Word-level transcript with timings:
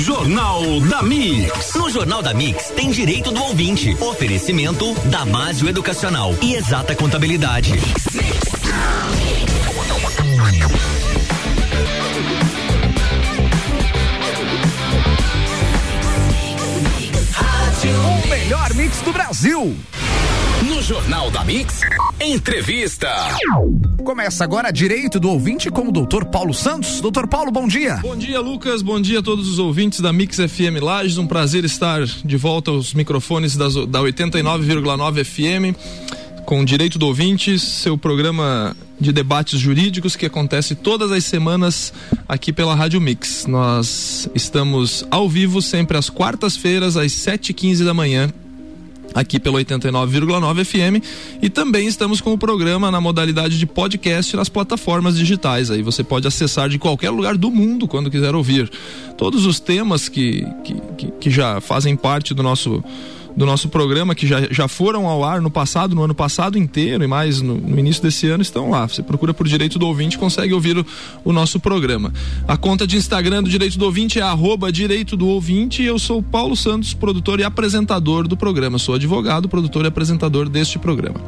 Jornal 0.00 0.80
da 0.88 1.02
Mix. 1.02 1.74
No 1.74 1.90
Jornal 1.90 2.22
da 2.22 2.32
Mix 2.32 2.70
tem 2.70 2.90
direito 2.90 3.30
do 3.30 3.42
ouvinte. 3.42 3.94
Oferecimento 4.00 4.94
Damásio 5.04 5.68
Educacional 5.68 6.34
e 6.40 6.54
Exata 6.54 6.94
Contabilidade. 6.94 7.72
O 17.82 18.28
melhor 18.28 18.74
mix 18.74 19.02
do 19.02 19.12
Brasil. 19.12 19.76
No 20.62 20.82
Jornal 20.82 21.30
da 21.30 21.44
Mix, 21.44 21.80
entrevista. 22.18 23.08
Começa 24.04 24.44
agora 24.44 24.70
direito 24.72 25.20
do 25.20 25.28
ouvinte 25.28 25.70
com 25.70 25.88
o 25.88 25.92
doutor 25.92 26.24
Paulo 26.24 26.54
Santos. 26.54 27.00
Doutor 27.00 27.28
Paulo, 27.28 27.50
bom 27.50 27.68
dia. 27.68 27.96
Bom 27.96 28.16
dia, 28.16 28.40
Lucas. 28.40 28.82
Bom 28.82 29.00
dia 29.00 29.20
a 29.20 29.22
todos 29.22 29.48
os 29.48 29.58
ouvintes 29.58 30.00
da 30.00 30.12
Mix 30.12 30.36
FM 30.36 30.82
Lages. 30.82 31.18
Um 31.18 31.26
prazer 31.26 31.64
estar 31.64 32.04
de 32.04 32.36
volta 32.36 32.70
aos 32.70 32.94
microfones 32.94 33.56
das, 33.56 33.74
da 33.86 34.00
89,9 34.00 35.24
FM 35.24 35.76
com 36.50 36.64
Direito 36.64 36.98
do 36.98 37.06
Ouvinte, 37.06 37.60
seu 37.60 37.96
programa 37.96 38.76
de 38.98 39.12
debates 39.12 39.60
jurídicos 39.60 40.16
que 40.16 40.26
acontece 40.26 40.74
todas 40.74 41.12
as 41.12 41.24
semanas 41.24 41.92
aqui 42.28 42.52
pela 42.52 42.74
Rádio 42.74 43.00
Mix. 43.00 43.46
Nós 43.46 44.28
estamos 44.34 45.06
ao 45.12 45.28
vivo 45.28 45.62
sempre 45.62 45.96
às 45.96 46.10
quartas-feiras, 46.10 46.96
às 46.96 47.12
7h15 47.12 47.84
da 47.84 47.94
manhã, 47.94 48.32
aqui 49.14 49.38
pelo 49.38 49.58
89,9 49.58 50.64
FM 50.64 51.04
e 51.42 51.50
também 51.50 51.86
estamos 51.86 52.20
com 52.20 52.32
o 52.32 52.38
programa 52.38 52.90
na 52.90 53.00
modalidade 53.00 53.58
de 53.58 53.66
podcast 53.66 54.36
nas 54.36 54.48
plataformas 54.48 55.16
digitais. 55.16 55.70
Aí 55.70 55.82
você 55.82 56.02
pode 56.02 56.26
acessar 56.26 56.68
de 56.68 56.78
qualquer 56.78 57.10
lugar 57.10 57.36
do 57.36 57.50
mundo 57.50 57.88
quando 57.88 58.10
quiser 58.10 58.34
ouvir 58.34 58.70
todos 59.16 59.46
os 59.46 59.60
temas 59.60 60.08
que, 60.08 60.46
que, 60.64 61.10
que, 61.20 61.30
já 61.30 61.60
fazem 61.60 61.96
parte 61.96 62.32
do 62.32 62.42
nosso 62.42 62.82
do 63.36 63.46
nosso 63.46 63.68
programa, 63.68 64.14
que 64.14 64.26
já, 64.26 64.42
já 64.50 64.68
foram 64.68 65.06
ao 65.06 65.24
ar 65.24 65.40
no 65.40 65.50
passado, 65.50 65.94
no 65.94 66.02
ano 66.02 66.14
passado 66.14 66.58
inteiro 66.58 67.02
e 67.04 67.06
mais 67.06 67.40
no, 67.40 67.56
no 67.56 67.78
início 67.78 68.02
desse 68.02 68.28
ano, 68.28 68.42
estão 68.42 68.70
lá. 68.70 68.86
Você 68.86 69.02
procura 69.02 69.32
por 69.32 69.46
Direito 69.46 69.78
do 69.78 69.86
Ouvinte 69.86 70.18
consegue 70.18 70.52
ouvir 70.52 70.78
o, 70.78 70.86
o, 71.24 71.32
nosso 71.32 71.58
programa. 71.58 72.12
A 72.46 72.56
conta 72.56 72.86
de 72.86 72.96
Instagram 72.96 73.42
do 73.42 73.48
Direito 73.48 73.78
do 73.78 73.84
Ouvinte 73.84 74.18
é 74.18 74.22
arroba 74.22 74.70
Direito 74.70 75.16
do 75.16 75.26
Ouvinte 75.28 75.82
e 75.82 75.86
eu 75.86 75.98
sou 75.98 76.22
Paulo 76.22 76.56
Santos, 76.56 76.92
produtor 76.92 77.40
e 77.40 77.44
apresentador 77.44 78.28
do 78.28 78.36
programa. 78.36 78.78
Sou 78.78 78.94
advogado, 78.94 79.48
produtor 79.48 79.84
e 79.84 79.88
apresentador 79.88 80.48
deste 80.48 80.78
programa. 80.78 81.20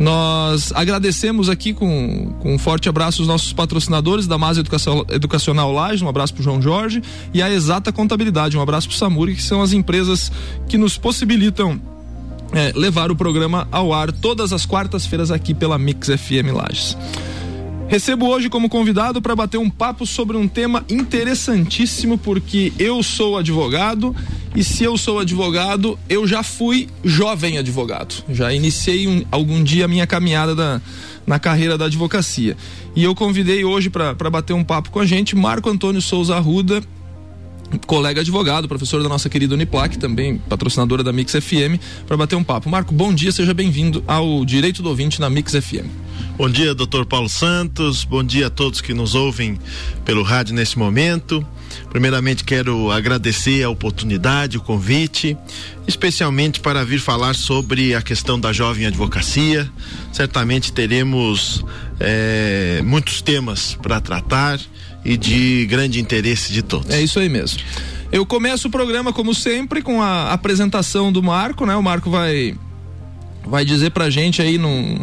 Nós 0.00 0.72
agradecemos 0.74 1.48
aqui 1.48 1.72
com, 1.74 2.34
com 2.40 2.54
um 2.54 2.58
forte 2.58 2.88
abraço 2.88 3.22
os 3.22 3.28
nossos 3.28 3.52
patrocinadores 3.52 4.26
da 4.26 4.38
Masa 4.38 4.60
Educação, 4.60 5.04
Educacional 5.10 5.70
Laje, 5.70 6.02
um 6.02 6.08
abraço 6.08 6.34
para 6.34 6.42
João 6.42 6.60
Jorge, 6.60 7.02
e 7.32 7.42
a 7.42 7.50
Exata 7.50 7.92
Contabilidade, 7.92 8.56
um 8.56 8.62
abraço 8.62 8.88
para 8.88 8.94
o 8.94 8.98
Samuri, 8.98 9.34
que 9.34 9.42
são 9.42 9.62
as 9.62 9.72
empresas 9.72 10.32
que 10.66 10.78
nos 10.78 10.96
possibilitam 10.96 11.31
é, 12.52 12.72
levar 12.74 13.10
o 13.10 13.16
programa 13.16 13.66
ao 13.72 13.92
ar 13.92 14.12
todas 14.12 14.52
as 14.52 14.66
quartas-feiras 14.66 15.30
aqui 15.30 15.54
pela 15.54 15.78
Mix 15.78 16.08
FM 16.08 16.52
Lages. 16.54 16.96
Recebo 17.88 18.26
hoje 18.26 18.48
como 18.48 18.70
convidado 18.70 19.20
para 19.20 19.36
bater 19.36 19.58
um 19.58 19.68
papo 19.68 20.06
sobre 20.06 20.36
um 20.36 20.48
tema 20.48 20.82
interessantíssimo, 20.88 22.16
porque 22.16 22.72
eu 22.78 23.02
sou 23.02 23.36
advogado 23.36 24.16
e 24.54 24.64
se 24.64 24.82
eu 24.84 24.96
sou 24.96 25.18
advogado, 25.18 25.98
eu 26.08 26.26
já 26.26 26.42
fui 26.42 26.88
jovem 27.04 27.58
advogado. 27.58 28.24
Já 28.30 28.52
iniciei 28.52 29.06
um, 29.06 29.24
algum 29.30 29.62
dia 29.62 29.84
a 29.84 29.88
minha 29.88 30.06
caminhada 30.06 30.54
da, 30.54 30.80
na 31.26 31.38
carreira 31.38 31.76
da 31.76 31.84
advocacia. 31.84 32.56
E 32.96 33.04
eu 33.04 33.14
convidei 33.14 33.64
hoje 33.64 33.90
para 33.90 34.30
bater 34.30 34.54
um 34.54 34.64
papo 34.64 34.90
com 34.90 35.00
a 35.00 35.06
gente 35.06 35.36
Marco 35.36 35.68
Antônio 35.68 36.00
Souza 36.00 36.36
Arruda, 36.36 36.82
colega 37.86 38.20
advogado, 38.20 38.68
professor 38.68 39.02
da 39.02 39.08
nossa 39.08 39.28
querida 39.28 39.54
Uniplac, 39.54 39.98
também 39.98 40.38
patrocinadora 40.48 41.02
da 41.02 41.12
Mix 41.12 41.32
FM, 41.32 41.80
para 42.06 42.16
bater 42.16 42.36
um 42.36 42.44
papo. 42.44 42.68
Marco, 42.68 42.92
bom 42.92 43.12
dia, 43.12 43.32
seja 43.32 43.54
bem-vindo 43.54 44.02
ao 44.06 44.44
Direito 44.44 44.82
do 44.82 44.88
Ouvinte 44.88 45.20
na 45.20 45.30
Mix 45.30 45.52
FM. 45.52 45.86
Bom 46.36 46.48
dia, 46.48 46.74
doutor 46.74 47.04
Paulo 47.06 47.28
Santos, 47.28 48.04
bom 48.04 48.22
dia 48.22 48.46
a 48.46 48.50
todos 48.50 48.80
que 48.80 48.94
nos 48.94 49.14
ouvem 49.14 49.58
pelo 50.04 50.22
rádio 50.22 50.54
nesse 50.54 50.78
momento. 50.78 51.46
Primeiramente, 51.90 52.44
quero 52.44 52.90
agradecer 52.90 53.62
a 53.62 53.70
oportunidade, 53.70 54.56
o 54.56 54.60
convite, 54.60 55.36
especialmente 55.86 56.60
para 56.60 56.84
vir 56.84 57.00
falar 57.00 57.34
sobre 57.34 57.94
a 57.94 58.02
questão 58.02 58.38
da 58.38 58.52
jovem 58.52 58.86
advocacia. 58.86 59.70
Certamente 60.12 60.72
teremos 60.72 61.64
é, 62.00 62.82
muitos 62.84 63.22
temas 63.22 63.76
para 63.80 64.00
tratar 64.00 64.58
e 65.04 65.16
de 65.16 65.66
grande 65.66 66.00
interesse 66.00 66.52
de 66.52 66.62
todos. 66.62 66.90
É 66.90 67.00
isso 67.00 67.18
aí 67.18 67.28
mesmo. 67.28 67.60
Eu 68.10 68.26
começo 68.26 68.68
o 68.68 68.70
programa, 68.70 69.12
como 69.12 69.34
sempre, 69.34 69.80
com 69.80 70.02
a 70.02 70.32
apresentação 70.32 71.10
do 71.10 71.22
Marco, 71.22 71.64
né? 71.64 71.74
O 71.74 71.82
Marco 71.82 72.10
vai 72.10 72.54
vai 73.46 73.64
dizer 73.64 73.90
pra 73.90 74.08
gente 74.10 74.40
aí 74.40 74.58
num, 74.58 74.96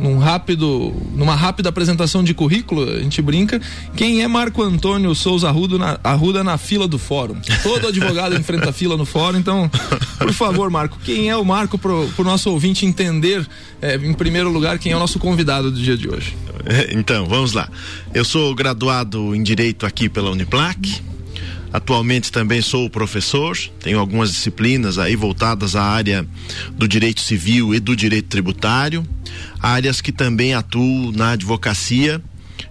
num, 0.00 0.18
rápido, 0.18 0.92
numa 1.14 1.34
rápida 1.34 1.68
apresentação 1.68 2.24
de 2.24 2.34
currículo, 2.34 2.88
a 2.88 3.00
gente 3.00 3.20
brinca, 3.20 3.60
quem 3.96 4.22
é 4.22 4.28
Marco 4.28 4.62
Antônio 4.62 5.14
Souza 5.14 5.48
Arruda 5.48 5.78
na, 5.78 6.00
Arruda 6.02 6.42
na 6.42 6.58
fila 6.58 6.88
do 6.88 6.98
fórum. 6.98 7.36
Todo 7.62 7.88
advogado 7.88 8.34
enfrenta 8.38 8.72
fila 8.72 8.96
no 8.96 9.04
fórum, 9.04 9.38
então, 9.38 9.70
por 10.18 10.32
favor, 10.32 10.70
Marco, 10.70 10.98
quem 11.04 11.28
é 11.28 11.36
o 11.36 11.44
Marco 11.44 11.78
pro, 11.78 12.08
pro 12.16 12.24
nosso 12.24 12.50
ouvinte 12.50 12.86
entender, 12.86 13.46
é, 13.80 13.96
em 13.96 14.14
primeiro 14.14 14.50
lugar, 14.50 14.78
quem 14.78 14.92
é 14.92 14.96
o 14.96 15.00
nosso 15.00 15.18
convidado 15.18 15.70
do 15.70 15.78
dia 15.78 15.96
de 15.96 16.08
hoje? 16.08 16.36
Então, 16.92 17.26
vamos 17.26 17.52
lá. 17.52 17.68
Eu 18.12 18.24
sou 18.24 18.54
graduado 18.54 19.34
em 19.34 19.42
Direito 19.42 19.84
aqui 19.84 20.08
pela 20.08 20.30
Uniplac. 20.30 21.02
Atualmente 21.74 22.30
também 22.30 22.62
sou 22.62 22.88
professor, 22.88 23.58
tenho 23.80 23.98
algumas 23.98 24.30
disciplinas 24.30 24.96
aí 24.96 25.16
voltadas 25.16 25.74
à 25.74 25.82
área 25.82 26.24
do 26.70 26.86
direito 26.86 27.20
civil 27.20 27.74
e 27.74 27.80
do 27.80 27.96
direito 27.96 28.28
tributário, 28.28 29.04
áreas 29.58 30.00
que 30.00 30.12
também 30.12 30.54
atuo 30.54 31.10
na 31.10 31.32
advocacia 31.32 32.22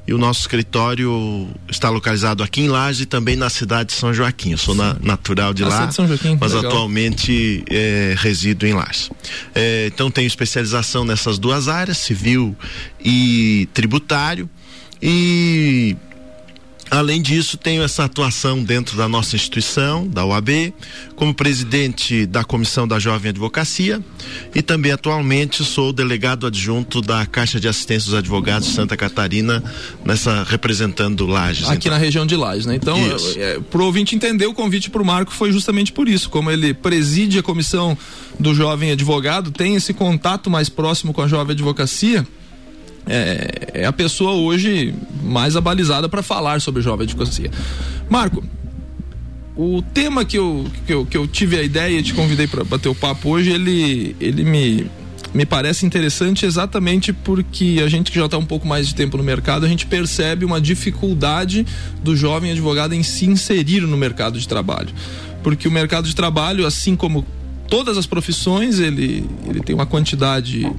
e 0.07 0.13
o 0.13 0.17
nosso 0.17 0.39
escritório 0.39 1.49
está 1.67 1.89
localizado 1.89 2.43
aqui 2.43 2.61
em 2.61 2.69
Laje 2.69 3.03
e 3.03 3.05
também 3.05 3.35
na 3.35 3.49
cidade 3.49 3.89
de 3.89 3.95
São 3.95 4.13
Joaquim. 4.13 4.51
Eu 4.51 4.57
sou 4.57 4.73
na, 4.73 4.95
natural 5.01 5.53
de 5.53 5.65
lá, 5.65 5.89
Joaquim, 5.91 6.37
mas 6.39 6.53
legal. 6.53 6.71
atualmente 6.71 7.61
é, 7.69 8.15
resido 8.17 8.65
em 8.65 8.71
Laje. 8.71 9.11
É, 9.53 9.87
então 9.87 10.09
tenho 10.09 10.27
especialização 10.27 11.03
nessas 11.03 11.37
duas 11.37 11.67
áreas, 11.67 11.97
civil 11.97 12.55
e 13.03 13.67
tributário. 13.73 14.49
E 15.01 15.97
Além 16.93 17.23
disso, 17.23 17.57
tenho 17.57 17.81
essa 17.81 18.03
atuação 18.03 18.63
dentro 18.63 18.95
da 18.95 19.09
nossa 19.09 19.35
instituição, 19.35 20.07
da 20.07 20.23
UAB, 20.23 20.71
como 21.15 21.33
presidente 21.33 22.27
da 22.27 22.43
Comissão 22.43 22.87
da 22.87 22.99
Jovem 22.99 23.29
Advocacia 23.29 23.99
e 24.53 24.61
também 24.61 24.91
atualmente 24.91 25.65
sou 25.65 25.91
delegado 25.91 26.45
adjunto 26.45 27.01
da 27.01 27.25
Caixa 27.25 27.59
de 27.59 27.67
Assistência 27.67 28.11
dos 28.11 28.13
Advogados 28.13 28.67
de 28.67 28.75
Santa 28.75 28.95
Catarina, 28.95 29.63
nessa 30.05 30.43
representando 30.43 31.25
Lages. 31.25 31.67
Aqui 31.67 31.87
então. 31.87 31.93
na 31.93 31.97
região 31.97 32.27
de 32.27 32.35
Lages, 32.35 32.67
né? 32.67 32.75
Então, 32.75 32.95
é, 33.37 33.59
pro 33.71 33.85
ouvinte 33.85 34.15
entender, 34.15 34.45
o 34.45 34.53
convite 34.53 34.91
para 34.91 35.01
o 35.01 35.05
Marco 35.05 35.31
foi 35.31 35.51
justamente 35.51 35.91
por 35.91 36.07
isso, 36.07 36.29
como 36.29 36.51
ele 36.51 36.75
preside 36.75 37.39
a 37.39 37.43
Comissão 37.43 37.97
do 38.39 38.53
Jovem 38.53 38.91
Advogado, 38.91 39.49
tem 39.49 39.73
esse 39.73 39.95
contato 39.95 40.47
mais 40.47 40.69
próximo 40.69 41.11
com 41.11 41.23
a 41.23 41.27
Jovem 41.27 41.53
Advocacia, 41.53 42.23
é, 43.07 43.71
é, 43.73 43.85
a 43.85 43.93
pessoa 43.93 44.33
hoje 44.33 44.93
mais 45.23 45.55
abalizada 45.55 46.07
para 46.07 46.23
falar 46.23 46.61
sobre 46.61 46.81
jovem 46.81 47.05
advocacia. 47.05 47.51
Marco, 48.09 48.43
o 49.55 49.81
tema 49.81 50.25
que 50.25 50.37
eu, 50.37 50.65
que 50.85 50.93
eu, 50.93 51.05
que 51.05 51.17
eu 51.17 51.27
tive 51.27 51.57
a 51.57 51.63
ideia 51.63 51.99
e 51.99 52.03
te 52.03 52.13
convidei 52.13 52.47
para 52.47 52.63
bater 52.63 52.89
o 52.89 52.95
papo 52.95 53.29
hoje, 53.29 53.51
ele, 53.51 54.15
ele 54.19 54.43
me, 54.43 54.89
me 55.33 55.45
parece 55.45 55.85
interessante 55.85 56.45
exatamente 56.45 57.13
porque 57.13 57.81
a 57.83 57.87
gente 57.87 58.11
que 58.11 58.17
já 58.17 58.25
está 58.25 58.37
um 58.37 58.45
pouco 58.45 58.67
mais 58.67 58.87
de 58.87 58.95
tempo 58.95 59.17
no 59.17 59.23
mercado, 59.23 59.65
a 59.65 59.69
gente 59.69 59.85
percebe 59.85 60.45
uma 60.45 60.59
dificuldade 60.59 61.65
do 62.01 62.15
jovem 62.15 62.51
advogado 62.51 62.93
em 62.93 63.03
se 63.03 63.25
inserir 63.25 63.81
no 63.81 63.97
mercado 63.97 64.39
de 64.39 64.47
trabalho. 64.47 64.89
Porque 65.43 65.67
o 65.67 65.71
mercado 65.71 66.07
de 66.07 66.15
trabalho, 66.15 66.65
assim 66.65 66.95
como 66.95 67.25
todas 67.73 67.97
as 67.97 68.05
profissões, 68.05 68.77
ele, 68.77 69.27
ele 69.49 69.59
tem 69.59 69.73
uma 69.73 69.87
quantidade 69.87 70.71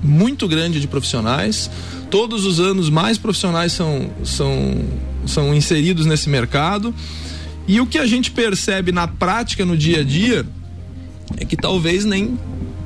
muito 0.00 0.46
grande 0.46 0.80
de 0.80 0.86
profissionais. 0.86 1.68
Todos 2.12 2.46
os 2.46 2.60
anos 2.60 2.88
mais 2.88 3.18
profissionais 3.18 3.72
são, 3.72 4.08
são, 4.22 4.84
são 5.26 5.52
inseridos 5.52 6.06
nesse 6.06 6.28
mercado. 6.28 6.94
E 7.66 7.80
o 7.80 7.86
que 7.86 7.98
a 7.98 8.06
gente 8.06 8.30
percebe 8.30 8.92
na 8.92 9.08
prática, 9.08 9.64
no 9.64 9.76
dia 9.76 9.98
a 9.98 10.04
dia, 10.04 10.46
é 11.38 11.44
que 11.44 11.56
talvez 11.56 12.04
nem 12.04 12.38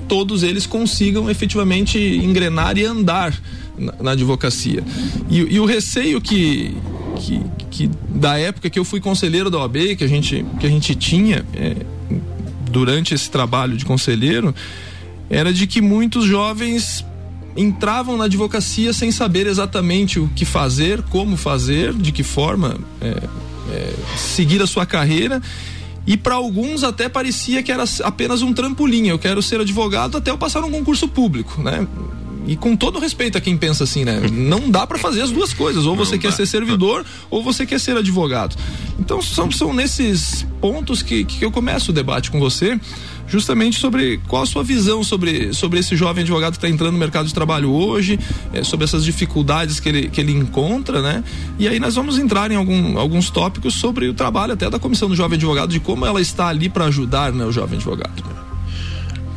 todos 0.08 0.42
eles 0.42 0.64
consigam 0.64 1.28
efetivamente 1.28 1.98
engrenar 1.98 2.78
e 2.78 2.86
andar 2.86 3.38
na, 3.76 3.92
na 4.00 4.10
advocacia. 4.12 4.82
E, 5.28 5.40
e, 5.40 5.60
o 5.60 5.66
receio 5.66 6.22
que, 6.22 6.74
que, 7.16 7.40
que, 7.70 7.90
da 8.08 8.38
época 8.38 8.70
que 8.70 8.78
eu 8.78 8.84
fui 8.84 8.98
conselheiro 8.98 9.50
da 9.50 9.58
OAB, 9.58 9.94
que 9.98 10.04
a 10.04 10.08
gente, 10.08 10.42
que 10.58 10.66
a 10.66 10.70
gente 10.70 10.94
tinha 10.94 11.44
é, 11.52 11.76
durante 12.72 13.14
esse 13.14 13.30
trabalho 13.30 13.76
de 13.76 13.84
conselheiro, 13.84 14.54
era 15.30 15.52
de 15.52 15.66
que 15.66 15.80
muitos 15.80 16.24
jovens 16.24 17.04
entravam 17.56 18.16
na 18.16 18.24
advocacia 18.24 18.92
sem 18.92 19.12
saber 19.12 19.46
exatamente 19.46 20.18
o 20.18 20.28
que 20.34 20.44
fazer, 20.44 21.02
como 21.02 21.36
fazer, 21.36 21.92
de 21.92 22.10
que 22.10 22.22
forma 22.22 22.78
é, 23.00 23.28
é, 23.70 23.94
seguir 24.16 24.62
a 24.62 24.66
sua 24.66 24.86
carreira 24.86 25.40
e 26.06 26.16
para 26.16 26.34
alguns 26.34 26.82
até 26.82 27.08
parecia 27.08 27.62
que 27.62 27.70
era 27.70 27.84
apenas 28.02 28.42
um 28.42 28.52
trampolim. 28.52 29.06
Eu 29.06 29.18
quero 29.18 29.40
ser 29.40 29.60
advogado 29.60 30.16
até 30.16 30.30
eu 30.30 30.38
passar 30.38 30.64
um 30.64 30.70
concurso 30.70 31.06
público, 31.06 31.62
né? 31.62 31.86
E 32.46 32.56
com 32.56 32.76
todo 32.76 32.98
respeito 32.98 33.38
a 33.38 33.40
quem 33.40 33.56
pensa 33.56 33.84
assim, 33.84 34.04
né? 34.04 34.20
Não 34.30 34.70
dá 34.70 34.86
para 34.86 34.98
fazer 34.98 35.22
as 35.22 35.30
duas 35.30 35.52
coisas. 35.52 35.86
Ou 35.86 35.94
você 35.94 36.12
Não 36.12 36.18
quer 36.18 36.30
dá. 36.30 36.36
ser 36.36 36.46
servidor 36.46 37.04
ou 37.30 37.42
você 37.42 37.64
quer 37.64 37.78
ser 37.78 37.96
advogado. 37.96 38.56
Então 38.98 39.22
são, 39.22 39.50
são 39.50 39.72
nesses 39.72 40.46
pontos 40.60 41.02
que, 41.02 41.24
que 41.24 41.44
eu 41.44 41.50
começo 41.50 41.90
o 41.90 41.94
debate 41.94 42.30
com 42.30 42.38
você 42.38 42.78
justamente 43.32 43.78
sobre 43.78 44.20
qual 44.28 44.42
a 44.42 44.46
sua 44.46 44.62
visão 44.62 45.02
sobre, 45.02 45.54
sobre 45.54 45.78
esse 45.78 45.96
jovem 45.96 46.22
advogado 46.22 46.52
que 46.52 46.58
está 46.58 46.68
entrando 46.68 46.92
no 46.92 46.98
mercado 46.98 47.26
de 47.26 47.32
trabalho 47.32 47.70
hoje, 47.70 48.18
é, 48.52 48.62
sobre 48.62 48.84
essas 48.84 49.02
dificuldades 49.04 49.80
que 49.80 49.88
ele, 49.88 50.08
que 50.10 50.20
ele 50.20 50.32
encontra, 50.32 51.00
né? 51.00 51.24
E 51.58 51.66
aí 51.66 51.80
nós 51.80 51.94
vamos 51.94 52.18
entrar 52.18 52.50
em 52.50 52.56
algum, 52.56 52.98
alguns 52.98 53.30
tópicos 53.30 53.74
sobre 53.74 54.06
o 54.08 54.12
trabalho 54.12 54.52
até 54.52 54.68
da 54.68 54.78
Comissão 54.78 55.08
do 55.08 55.16
Jovem 55.16 55.36
Advogado, 55.36 55.70
de 55.70 55.80
como 55.80 56.04
ela 56.04 56.20
está 56.20 56.48
ali 56.48 56.68
para 56.68 56.84
ajudar 56.86 57.32
né, 57.32 57.44
o 57.44 57.52
jovem 57.52 57.76
advogado. 57.76 58.41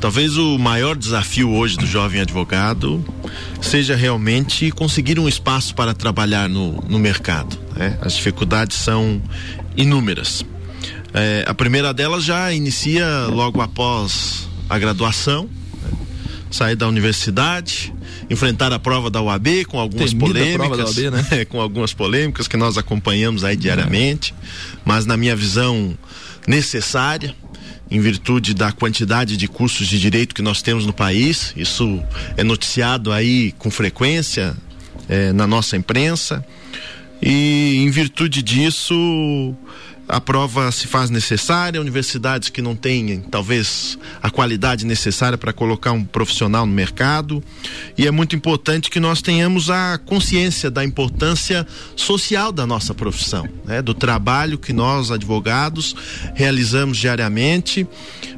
Talvez 0.06 0.38
o 0.38 0.60
maior 0.60 0.96
desafio 0.96 1.52
hoje 1.52 1.78
do 1.78 1.88
jovem 1.88 2.22
advogado 2.22 3.04
seja 3.60 3.96
realmente 3.96 4.70
conseguir 4.70 5.20
um 5.20 5.28
espaço 5.28 5.74
para 5.74 5.96
trabalhar 5.96 6.48
no, 6.48 6.74
no 6.88 7.00
mercado. 7.00 7.58
Né? 7.76 7.98
As 8.04 8.14
dificuldades 8.14 8.78
são 8.78 9.20
inúmeras. 9.76 10.46
É, 11.12 11.44
a 11.48 11.56
primeira 11.56 11.92
delas 11.92 12.24
já 12.24 12.54
inicia 12.54 13.26
logo 13.32 13.62
após 13.62 14.48
a 14.70 14.78
graduação, 14.78 15.50
né? 15.82 15.98
sair 16.52 16.76
da 16.76 16.88
universidade, 16.88 17.92
enfrentar 18.30 18.72
a 18.74 18.78
prova 18.78 19.10
da 19.10 19.24
UAB 19.24 19.66
com 19.68 19.80
algumas 19.80 20.12
Temida 20.12 20.28
polêmicas, 20.28 20.98
OAB, 21.00 21.12
né? 21.14 21.28
é, 21.42 21.46
com 21.46 21.60
algumas 21.60 21.96
polêmicas 21.96 22.48
que 22.48 22.58
nós 22.58 22.78
acompanhamos 22.78 23.44
aí 23.44 23.56
diariamente, 23.56 24.36
mas 24.86 25.08
na 25.08 25.18
minha 25.18 25.36
visão 25.36 25.98
necessária 26.46 27.34
em 27.90 28.00
virtude 28.00 28.54
da 28.54 28.72
quantidade 28.72 29.38
de 29.38 29.48
cursos 29.48 29.88
de 29.88 30.00
direito 30.00 30.34
que 30.34 30.42
nós 30.42 30.62
temos 30.62 30.86
no 30.86 30.94
país. 30.94 31.54
Isso 31.56 32.02
é 32.36 32.44
noticiado 32.44 33.12
aí 33.12 33.52
com 33.58 33.70
frequência 33.70 34.56
é, 35.08 35.32
na 35.32 35.46
nossa 35.46 35.78
imprensa. 35.78 36.46
E 37.22 37.84
em 37.84 37.90
virtude 37.90 38.42
disso, 38.42 39.56
a 40.08 40.22
prova 40.22 40.72
se 40.72 40.88
faz 40.88 41.10
necessária, 41.10 41.82
universidades 41.82 42.50
que 42.50 42.62
não 42.62 42.76
têm 42.76 43.22
talvez 43.32 43.98
a 44.22 44.30
qualidade 44.30 44.86
necessária 44.86 45.38
para 45.38 45.52
colocar 45.52 45.92
um 45.92 46.04
profissional 46.04 46.66
no 46.66 46.74
mercado. 46.74 47.44
E 47.98 48.06
é 48.06 48.12
muito 48.12 48.36
importante 48.36 48.90
que 48.90 49.00
nós 49.00 49.22
tenhamos 49.22 49.70
a 49.70 49.98
consciência 49.98 50.70
da 50.70 50.84
importância 50.84 51.66
social 51.96 52.52
da 52.52 52.68
nossa 52.68 52.94
profissão, 52.94 53.48
né? 53.66 53.82
do 53.82 53.94
trabalho 53.94 54.58
que 54.58 54.74
nós, 54.74 55.12
advogados, 55.12 55.96
realizamos 56.36 56.98
diariamente 56.98 57.88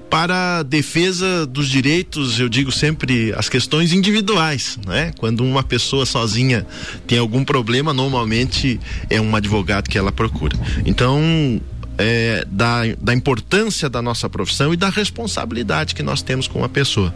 para 0.10 0.60
a 0.60 0.64
defesa 0.64 1.46
dos 1.46 1.68
direitos, 1.68 2.40
eu 2.40 2.50
digo 2.50 2.72
sempre 2.72 3.34
as 3.34 3.50
questões 3.50 3.94
individuais, 3.94 4.80
né? 4.86 5.12
Quando 5.18 5.44
uma 5.44 5.64
pessoa 5.64 6.06
sozinha 6.06 6.66
tem 7.06 7.18
algum 7.18 7.44
problema, 7.44 7.94
normalmente 7.94 8.80
é 9.10 9.20
um 9.20 9.36
advogado 9.36 9.90
que 9.90 9.98
ela 9.98 10.12
procura. 10.12 10.58
Então, 10.86 11.62
é, 11.98 12.46
da, 12.50 12.84
da 13.02 13.14
importância 13.14 13.90
da 13.90 14.02
nossa 14.02 14.30
profissão 14.30 14.74
e 14.74 14.78
da 14.78 14.90
responsabilidade 14.90 15.96
que 15.96 16.04
nós 16.04 16.22
temos 16.22 16.48
com 16.48 16.64
a 16.64 16.70
pessoa. 16.70 17.14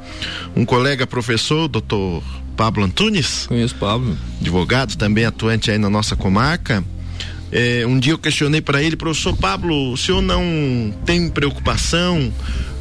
Um 0.55 0.65
colega 0.65 1.05
professor, 1.05 1.67
doutor 1.67 2.23
Pablo 2.57 2.83
Antunes. 2.83 3.45
Conheço 3.47 3.75
Pablo. 3.75 4.17
Advogado, 4.39 4.95
também 4.95 5.25
atuante 5.25 5.71
aí 5.71 5.77
na 5.77 5.89
nossa 5.89 6.15
comarca. 6.15 6.83
É, 7.51 7.85
um 7.85 7.99
dia 7.99 8.13
eu 8.13 8.17
questionei 8.17 8.61
para 8.61 8.81
ele, 8.81 8.95
professor 8.95 9.35
Pablo, 9.35 9.91
o 9.91 9.97
senhor 9.97 10.21
não 10.21 10.93
tem 11.05 11.29
preocupação 11.29 12.31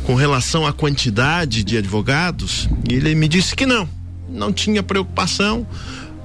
com 0.05 0.15
relação 0.15 0.67
à 0.67 0.73
quantidade 0.73 1.63
de 1.65 1.77
advogados? 1.77 2.69
Ele 2.89 3.15
me 3.15 3.29
disse 3.29 3.55
que 3.55 3.67
não, 3.67 3.89
não 4.29 4.53
tinha 4.53 4.83
preocupação, 4.83 5.67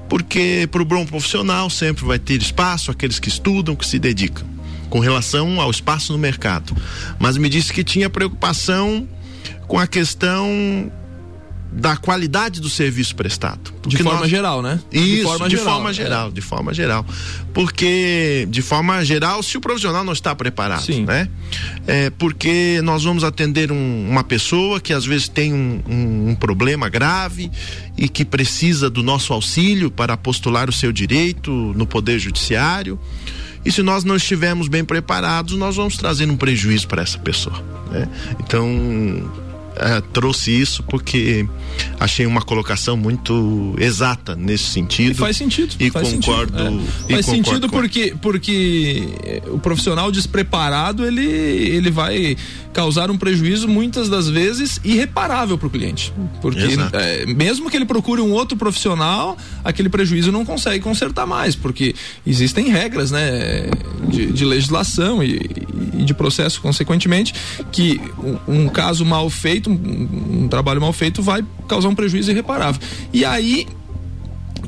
porque 0.08 0.68
para 0.70 0.82
o 0.82 0.84
bom 0.84 1.04
profissional 1.04 1.68
sempre 1.70 2.04
vai 2.04 2.18
ter 2.18 2.40
espaço, 2.40 2.90
aqueles 2.90 3.18
que 3.18 3.28
estudam, 3.28 3.74
que 3.74 3.86
se 3.86 3.98
dedicam, 3.98 4.46
com 4.88 5.00
relação 5.00 5.60
ao 5.60 5.70
espaço 5.70 6.12
no 6.12 6.18
mercado. 6.18 6.76
Mas 7.18 7.36
me 7.36 7.48
disse 7.48 7.72
que 7.72 7.82
tinha 7.82 8.08
preocupação 8.08 9.08
com 9.66 9.78
a 9.78 9.86
questão 9.86 10.90
da 11.76 11.94
qualidade 11.94 12.58
do 12.58 12.70
serviço 12.70 13.14
prestado. 13.14 13.70
De 13.86 13.98
forma 13.98 14.20
nós... 14.20 14.30
geral, 14.30 14.62
né? 14.62 14.80
Isso, 14.90 15.16
de 15.16 15.22
forma 15.22 15.48
de 15.48 15.56
geral, 15.56 15.74
forma 15.74 15.92
geral 15.92 16.28
é. 16.28 16.30
de 16.30 16.40
forma 16.40 16.74
geral. 16.74 17.06
Porque, 17.52 18.48
de 18.50 18.62
forma 18.62 19.04
geral, 19.04 19.42
se 19.42 19.58
o 19.58 19.60
profissional 19.60 20.02
não 20.02 20.14
está 20.14 20.34
preparado, 20.34 20.82
Sim. 20.82 21.04
né? 21.04 21.28
É 21.86 22.08
porque 22.08 22.80
nós 22.82 23.04
vamos 23.04 23.24
atender 23.24 23.70
um, 23.70 24.08
uma 24.08 24.24
pessoa 24.24 24.80
que 24.80 24.94
às 24.94 25.04
vezes 25.04 25.28
tem 25.28 25.52
um, 25.52 25.82
um, 25.86 26.30
um, 26.30 26.34
problema 26.34 26.88
grave 26.88 27.50
e 27.96 28.08
que 28.08 28.24
precisa 28.24 28.88
do 28.88 29.02
nosso 29.02 29.34
auxílio 29.34 29.90
para 29.90 30.16
postular 30.16 30.70
o 30.70 30.72
seu 30.72 30.90
direito 30.90 31.50
no 31.76 31.86
Poder 31.86 32.18
Judiciário. 32.18 32.98
E 33.66 33.70
se 33.70 33.82
nós 33.82 34.02
não 34.02 34.16
estivermos 34.16 34.66
bem 34.66 34.84
preparados, 34.84 35.58
nós 35.58 35.76
vamos 35.76 35.98
trazer 35.98 36.30
um 36.30 36.36
prejuízo 36.36 36.88
para 36.88 37.02
essa 37.02 37.18
pessoa. 37.18 37.62
Né? 37.90 38.08
Então, 38.40 38.66
é, 39.76 40.00
trouxe 40.12 40.50
isso 40.50 40.82
porque 40.82 41.46
achei 41.98 42.26
uma 42.26 42.42
colocação 42.42 42.96
muito 42.96 43.74
exata 43.78 44.34
nesse 44.34 44.64
sentido. 44.64 45.12
E 45.12 45.14
faz 45.14 45.36
sentido. 45.36 45.74
E 45.78 45.90
faz 45.90 46.12
concordo. 46.12 46.58
Sentido, 46.58 46.80
é. 46.80 47.12
e 47.12 47.14
faz 47.14 47.26
concordo 47.26 47.50
sentido 47.50 47.68
porque, 47.70 48.14
porque 48.20 49.08
o 49.48 49.58
profissional 49.58 50.10
despreparado 50.10 51.04
ele, 51.04 51.26
ele 51.26 51.90
vai 51.90 52.36
causar 52.76 53.10
um 53.10 53.16
prejuízo 53.16 53.66
muitas 53.66 54.06
das 54.06 54.28
vezes 54.28 54.78
irreparável 54.84 55.56
para 55.56 55.66
o 55.66 55.70
cliente. 55.70 56.12
Porque 56.42 56.76
é, 56.92 57.24
mesmo 57.24 57.70
que 57.70 57.76
ele 57.76 57.86
procure 57.86 58.20
um 58.20 58.30
outro 58.32 58.54
profissional, 58.54 59.34
aquele 59.64 59.88
prejuízo 59.88 60.30
não 60.30 60.44
consegue 60.44 60.84
consertar 60.84 61.26
mais, 61.26 61.56
porque 61.56 61.94
existem 62.26 62.68
regras 62.68 63.10
né, 63.10 63.70
de, 64.10 64.26
de 64.30 64.44
legislação 64.44 65.24
e, 65.24 65.40
e, 65.98 66.04
de 66.04 66.12
processo, 66.12 66.60
consequentemente, 66.60 67.34
que 67.72 67.98
um, 68.46 68.64
um 68.64 68.68
caso 68.68 69.06
mal 69.06 69.30
feito, 69.30 69.65
um, 69.68 70.44
um 70.44 70.48
trabalho 70.48 70.80
mal 70.80 70.92
feito, 70.92 71.22
vai 71.22 71.44
causar 71.68 71.88
um 71.88 71.94
prejuízo 71.94 72.30
irreparável. 72.30 72.80
E 73.12 73.24
aí 73.24 73.66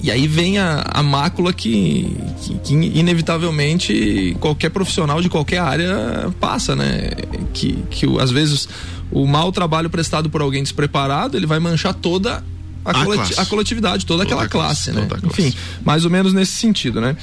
e 0.00 0.10
aí 0.10 0.28
vem 0.28 0.58
a, 0.58 0.84
a 0.92 1.02
mácula 1.02 1.52
que, 1.52 2.16
que, 2.40 2.58
que, 2.58 2.74
inevitavelmente 2.74 4.36
qualquer 4.38 4.70
profissional 4.70 5.20
de 5.20 5.28
qualquer 5.28 5.58
área 5.58 6.32
passa, 6.40 6.76
né? 6.76 7.10
Que, 7.52 7.82
que 7.90 8.06
às 8.20 8.31
vezes 8.31 8.69
o 9.10 9.26
mau 9.26 9.50
trabalho 9.50 9.90
prestado 9.90 10.31
por 10.31 10.40
alguém 10.40 10.62
despreparado, 10.62 11.36
ele 11.36 11.46
vai 11.46 11.58
manchar 11.58 11.94
toda 11.94 12.44
a, 12.84 12.90
a, 12.90 13.05
coleti 13.05 13.34
a 13.40 13.46
coletividade, 13.46 14.06
toda, 14.06 14.24
toda 14.24 14.34
aquela 14.34 14.48
classe, 14.48 14.93
classe, 14.93 15.08
né? 15.08 15.20
Enfim, 15.24 15.52
mais 15.84 16.05
ou 16.05 16.10
menos 16.10 16.32
nesse 16.32 16.52
sentido, 16.52 17.00
né? 17.00 17.17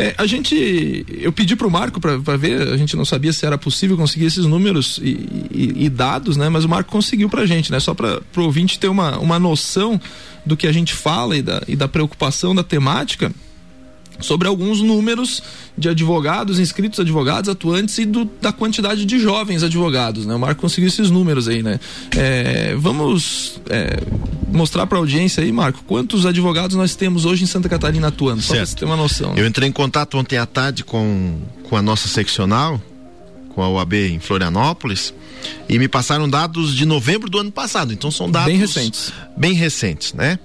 É, 0.00 0.14
a 0.16 0.26
gente, 0.26 1.04
eu 1.08 1.32
pedi 1.32 1.56
para 1.56 1.66
o 1.66 1.70
Marco 1.70 2.00
para 2.00 2.36
ver, 2.36 2.68
a 2.68 2.76
gente 2.76 2.96
não 2.96 3.04
sabia 3.04 3.32
se 3.32 3.44
era 3.44 3.58
possível 3.58 3.96
conseguir 3.96 4.26
esses 4.26 4.46
números 4.46 5.00
e, 5.02 5.48
e, 5.52 5.86
e 5.86 5.88
dados, 5.88 6.36
né? 6.36 6.48
Mas 6.48 6.64
o 6.64 6.68
Marco 6.68 6.88
conseguiu 6.88 7.28
para 7.28 7.42
a 7.42 7.46
gente, 7.46 7.72
né? 7.72 7.80
Só 7.80 7.92
para 7.94 8.20
o 8.36 8.40
ouvinte 8.42 8.78
ter 8.78 8.86
uma, 8.86 9.18
uma 9.18 9.40
noção 9.40 10.00
do 10.46 10.56
que 10.56 10.68
a 10.68 10.72
gente 10.72 10.94
fala 10.94 11.36
e 11.36 11.42
da, 11.42 11.62
e 11.66 11.74
da 11.74 11.88
preocupação 11.88 12.54
da 12.54 12.62
temática 12.62 13.32
sobre 14.20 14.48
alguns 14.48 14.80
números 14.80 15.42
de 15.76 15.88
advogados, 15.88 16.58
inscritos 16.58 16.98
advogados, 16.98 17.48
atuantes 17.48 17.98
e 17.98 18.04
do, 18.04 18.24
da 18.40 18.52
quantidade 18.52 19.04
de 19.04 19.18
jovens 19.18 19.62
advogados, 19.62 20.26
né? 20.26 20.34
O 20.34 20.38
Marco 20.38 20.60
conseguiu 20.60 20.88
esses 20.88 21.10
números 21.10 21.48
aí, 21.48 21.62
né? 21.62 21.78
É, 22.16 22.74
vamos 22.76 23.60
é, 23.70 24.00
mostrar 24.52 24.86
para 24.86 24.98
a 24.98 25.00
audiência 25.00 25.42
aí, 25.42 25.52
Marco, 25.52 25.82
quantos 25.86 26.26
advogados 26.26 26.76
nós 26.76 26.94
temos 26.96 27.24
hoje 27.24 27.44
em 27.44 27.46
Santa 27.46 27.68
Catarina 27.68 28.08
atuando, 28.08 28.42
certo. 28.42 28.48
só 28.48 28.54
para 28.54 28.66
você 28.66 28.76
ter 28.76 28.84
uma 28.84 28.96
noção. 28.96 29.34
Né? 29.34 29.40
Eu 29.40 29.46
entrei 29.46 29.68
em 29.68 29.72
contato 29.72 30.18
ontem 30.18 30.36
à 30.36 30.46
tarde 30.46 30.82
com, 30.84 31.38
com 31.62 31.76
a 31.76 31.82
nossa 31.82 32.08
seccional, 32.08 32.80
com 33.54 33.62
a 33.62 33.68
UAB 33.68 33.94
em 33.94 34.18
Florianópolis, 34.18 35.14
e 35.68 35.78
me 35.78 35.88
passaram 35.88 36.28
dados 36.28 36.74
de 36.74 36.86
novembro 36.86 37.28
do 37.28 37.38
ano 37.38 37.52
passado, 37.52 37.92
então 37.92 38.10
são 38.10 38.30
dados 38.30 38.48
bem 38.48 38.58
recentes. 38.58 39.12
Bem 39.36 39.52
recentes, 39.52 40.14
né? 40.14 40.38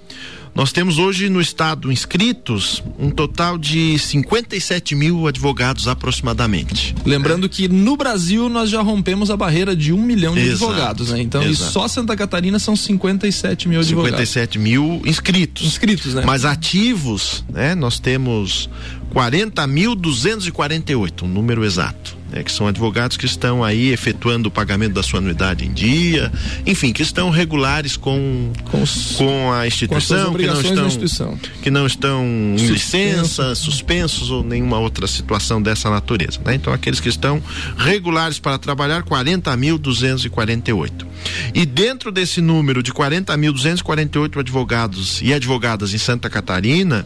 Nós 0.56 0.72
temos 0.72 1.00
hoje 1.00 1.30
no 1.30 1.42
estado 1.42 1.92
inscritos 1.92 2.84
um 3.00 3.10
total 3.10 3.58
de 3.58 3.98
57 3.98 4.94
mil 4.94 5.28
advogados 5.28 5.88
aproximadamente. 5.88 6.94
Lembrando 7.04 7.48
é. 7.48 7.50
que 7.50 7.68
no 7.68 7.98
Brasil 7.98 8.48
nós 8.50 8.70
já 8.70 8.80
rompemos 8.82 9.32
a 9.32 9.38
barreira 9.38 9.76
de 9.76 9.92
um 9.92 10.00
milhão 10.00 10.36
de 10.36 10.42
exato, 10.42 10.66
advogados, 10.66 11.10
né? 11.10 11.20
Então, 11.22 11.42
exato. 11.42 11.70
e 11.70 11.74
só 11.74 11.88
Santa 11.88 12.16
Catarina 12.16 12.60
são 12.60 12.76
57 12.76 13.68
mil 13.68 13.80
advogados. 13.80 14.12
57 14.12 14.60
mil 14.60 15.02
inscritos. 15.06 15.66
Inscritos, 15.66 16.14
né? 16.14 16.22
Mas 16.24 16.46
ativos, 16.46 17.44
né? 17.50 17.74
Nós 17.74 18.00
temos 18.00 18.70
40.248, 19.12 21.24
um 21.24 21.28
número 21.28 21.66
exato. 21.66 22.22
Né, 22.34 22.44
que 22.44 22.52
são 22.52 22.68
advogados 22.68 23.16
que 23.16 23.28
estão 23.28 23.64
aí 23.64 23.92
efetuando 23.92 24.50
o 24.50 24.52
pagamento 24.52 24.94
da 24.94 25.04
sua 25.04 25.20
anuidade 25.20 25.66
em 25.66 25.72
dia, 25.72 26.32
enfim, 26.66 26.92
que 26.92 27.04
estão 27.04 27.30
regulares 27.30 27.96
com, 27.96 28.52
com, 28.72 28.82
os, 28.82 29.18
com 29.18 29.54
a 29.54 29.68
instituição, 29.68 30.32
com 30.32 30.40
que 30.40 30.48
não 30.48 30.62
estão, 30.62 30.88
instituição. 30.88 31.38
que 31.62 31.70
não 31.70 31.86
estão 31.86 32.26
em 32.26 32.58
Suspenso. 32.58 32.74
licença, 32.74 33.54
suspensos 33.56 34.32
ou 34.32 34.44
nenhuma 34.44 34.80
outra 34.80 35.06
situação 35.06 35.62
dessa 35.62 35.92
natureza. 35.92 36.40
Né? 36.44 36.56
Então, 36.56 36.74
aqueles 36.74 37.00
que 37.00 37.10
estão 37.10 37.40
regulares 37.78 38.40
para 38.40 38.58
trabalhar, 38.58 39.04
40.248. 39.04 41.06
E 41.54 41.64
dentro 41.66 42.12
desse 42.12 42.42
número 42.42 42.82
de 42.82 42.92
40.248 42.92 44.40
advogados 44.40 45.22
e 45.22 45.32
advogadas 45.34 45.94
em 45.94 46.00
Santa 46.00 46.30
Catarina, 46.30 47.06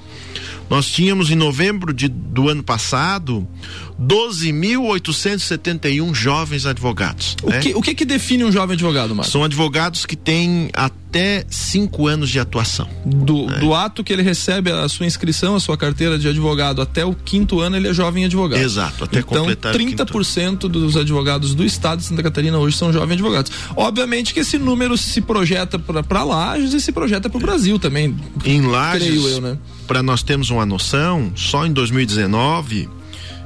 nós 0.70 0.88
tínhamos 0.88 1.32
em 1.32 1.36
novembro 1.36 1.94
de, 1.94 2.08
do 2.08 2.48
ano 2.50 2.64
passado 2.64 3.48
12.871 4.02 6.14
jovens 6.14 6.66
advogados. 6.66 7.36
O, 7.42 7.50
né? 7.50 7.60
que, 7.60 7.74
o 7.74 7.82
que 7.82 7.96
que 7.96 8.06
define 8.06 8.44
um 8.44 8.52
jovem 8.52 8.76
advogado, 8.76 9.16
Marcos? 9.16 9.32
São 9.32 9.44
advogados 9.44 10.06
que 10.06 10.16
têm 10.16 10.70
até 10.74 11.07
cinco 11.50 12.08
anos 12.08 12.30
de 12.30 12.40
atuação. 12.40 12.88
Do, 13.06 13.48
do 13.60 13.74
ato 13.74 14.04
que 14.04 14.12
ele 14.12 14.22
recebe 14.22 14.72
a 14.72 14.88
sua 14.90 15.06
inscrição, 15.06 15.56
a 15.56 15.60
sua 15.60 15.78
carteira 15.78 16.18
de 16.18 16.28
advogado, 16.28 16.82
até 16.82 17.06
o 17.06 17.14
quinto 17.14 17.60
ano 17.60 17.76
ele 17.76 17.88
é 17.88 17.94
jovem 17.94 18.26
advogado. 18.26 18.62
Exato, 18.62 19.04
até 19.04 19.20
então, 19.20 19.40
completar 19.40 19.76
o 19.76 19.78
quinto 19.78 20.06
30% 20.06 20.60
dos 20.68 20.98
advogados 20.98 21.54
do 21.54 21.64
estado 21.64 22.00
de 22.00 22.06
Santa 22.06 22.24
Catarina 22.24 22.58
hoje 22.58 22.78
são 22.78 22.92
jovens 22.92 23.14
advogados. 23.14 23.52
Obviamente 23.76 24.34
que 24.34 24.42
esse 24.42 24.58
número 24.58 24.98
se 24.98 25.22
projeta 25.22 25.80
para 25.80 26.24
Lages 26.24 26.74
e 26.74 26.82
se 26.82 26.92
projeta 26.92 27.30
para 27.30 27.38
o 27.38 27.42
Brasil 27.42 27.80
também. 27.80 28.16
Em 28.46 28.62
Lages, 28.62 29.40
né? 29.40 29.58
para 29.88 30.04
nós 30.04 30.22
termos 30.22 30.50
uma 30.50 30.66
noção, 30.66 31.32
só 31.36 31.66
em 31.66 31.72
2019, 31.72 32.90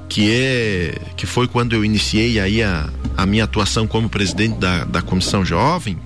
que 0.09 0.29
é 0.29 0.97
que 1.15 1.25
foi 1.25 1.47
quando 1.47 1.73
eu 1.73 1.85
iniciei 1.85 2.39
aí 2.39 2.61
a, 2.61 2.89
a 3.15 3.25
minha 3.25 3.45
atuação 3.45 3.87
como 3.87 4.09
presidente 4.09 4.57
da, 4.57 4.83
da 4.83 5.01
comissão 5.01 5.45
jovem, 5.45 5.97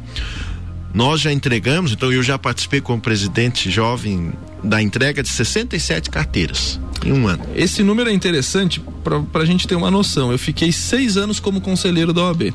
nós 0.96 1.20
já 1.20 1.32
entregamos, 1.32 1.92
então 1.92 2.10
eu 2.10 2.24
já 2.24 2.40
participei 2.40 2.80
como 2.80 3.02
presidente 3.02 3.70
jovem 3.70 4.32
da 4.64 4.82
entrega 4.82 5.22
de 5.22 5.28
67 5.28 6.10
carteiras 6.10 6.80
em 7.06 7.12
um 7.12 7.28
ano. 7.28 7.44
Esse 7.54 7.84
número 7.84 8.10
é 8.10 8.14
interessante 8.14 8.82
para 9.04 9.44
a 9.44 9.46
gente 9.46 9.68
ter 9.68 9.76
uma 9.76 9.92
noção. 9.92 10.32
Eu 10.32 10.40
fiquei 10.40 10.72
seis 10.72 11.18
anos 11.18 11.38
como 11.38 11.60
conselheiro 11.60 12.14
da 12.14 12.24
OAB. 12.24 12.54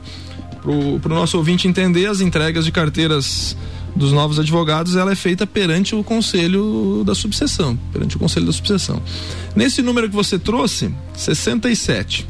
Para 0.62 0.72
o 0.72 1.14
nosso 1.14 1.36
ouvinte 1.36 1.68
entender, 1.68 2.06
as 2.06 2.22
entregas 2.22 2.64
de 2.64 2.72
carteiras 2.72 3.54
dos 3.94 4.10
novos 4.10 4.38
advogados, 4.38 4.96
ela 4.96 5.12
é 5.12 5.14
feita 5.14 5.46
perante 5.46 5.94
o 5.94 6.02
conselho 6.02 7.02
da 7.04 7.14
subseção, 7.14 7.78
perante 7.92 8.16
o 8.16 8.18
conselho 8.18 8.46
da 8.46 8.52
subseção. 8.52 9.02
Nesse 9.54 9.82
número 9.82 10.08
que 10.08 10.16
você 10.16 10.38
trouxe, 10.38 10.90
67. 11.14 12.26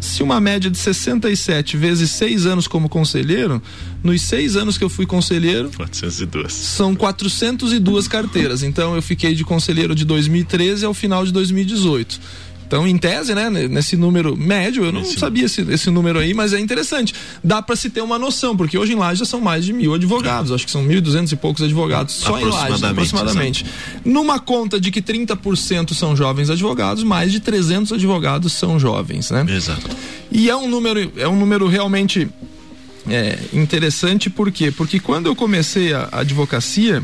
Se 0.00 0.22
uma 0.22 0.40
média 0.40 0.70
de 0.70 0.78
67 0.78 1.76
vezes 1.76 2.10
seis 2.10 2.46
anos 2.46 2.68
como 2.68 2.88
conselheiro, 2.88 3.62
nos 4.02 4.22
seis 4.22 4.56
anos 4.56 4.76
que 4.76 4.84
eu 4.84 4.88
fui 4.88 5.06
conselheiro, 5.06 5.70
402. 5.74 6.52
são 6.52 6.94
402 6.94 8.06
carteiras. 8.08 8.62
Então 8.62 8.94
eu 8.94 9.02
fiquei 9.02 9.34
de 9.34 9.44
conselheiro 9.44 9.94
de 9.94 10.04
2013 10.04 10.84
ao 10.84 10.94
final 10.94 11.24
de 11.24 11.32
2018. 11.32 12.20
Então, 12.66 12.86
em 12.86 12.98
tese, 12.98 13.34
né, 13.34 13.48
nesse 13.48 13.96
número 13.96 14.36
médio, 14.36 14.84
eu 14.84 14.92
não 14.92 15.02
Esse 15.02 15.18
sabia 15.18 15.44
esse, 15.44 15.60
esse 15.70 15.88
número 15.90 16.18
aí, 16.18 16.34
mas 16.34 16.52
é 16.52 16.58
interessante. 16.58 17.14
Dá 17.42 17.62
para 17.62 17.76
se 17.76 17.88
ter 17.88 18.00
uma 18.00 18.18
noção, 18.18 18.56
porque 18.56 18.76
hoje 18.76 18.92
em 18.92 18.96
Lages 18.96 19.20
já 19.20 19.24
são 19.24 19.40
mais 19.40 19.64
de 19.64 19.72
mil 19.72 19.94
advogados, 19.94 20.50
acho 20.50 20.64
que 20.64 20.70
são 20.70 20.84
1.200 20.84 21.32
e 21.32 21.36
poucos 21.36 21.62
advogados 21.62 22.14
só 22.14 22.38
em 22.38 22.44
Lages, 22.44 22.82
aproximadamente. 22.82 23.64
Numa 24.04 24.40
conta 24.40 24.80
de 24.80 24.90
que 24.90 25.00
30% 25.00 25.94
são 25.94 26.16
jovens 26.16 26.50
advogados, 26.50 27.04
mais 27.04 27.30
de 27.30 27.38
300 27.38 27.92
advogados 27.92 28.52
são 28.52 28.78
jovens, 28.78 29.30
né? 29.30 29.46
Exato. 29.48 29.88
E 30.30 30.50
é 30.50 30.56
um 30.56 30.68
número, 30.68 31.12
é 31.16 31.28
um 31.28 31.36
número 31.36 31.68
realmente 31.68 32.28
é, 33.08 33.38
interessante, 33.52 34.28
por 34.28 34.50
quê? 34.50 34.72
Porque 34.72 34.98
quando 34.98 35.26
eu 35.26 35.36
comecei 35.36 35.92
a, 35.92 36.08
a 36.10 36.20
advocacia, 36.20 37.02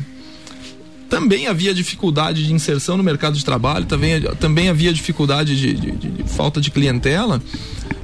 também 1.12 1.46
havia 1.46 1.74
dificuldade 1.74 2.42
de 2.42 2.54
inserção 2.54 2.96
no 2.96 3.02
mercado 3.02 3.36
de 3.36 3.44
trabalho, 3.44 3.84
também, 3.84 4.18
também 4.40 4.70
havia 4.70 4.90
dificuldade 4.90 5.54
de, 5.54 5.74
de, 5.74 5.90
de, 5.90 6.08
de, 6.08 6.24
falta 6.24 6.58
de 6.58 6.70
clientela, 6.70 7.38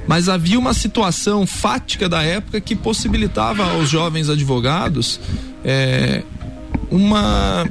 mas 0.07 0.29
havia 0.29 0.59
uma 0.59 0.75
situação 0.75 1.47
fática 1.47 2.07
da 2.07 2.21
época 2.21 2.61
que 2.61 2.75
possibilitava 2.75 3.63
aos 3.63 3.89
jovens 3.89 4.29
advogados 4.29 5.19
é, 5.65 6.21
uma, 6.91 7.67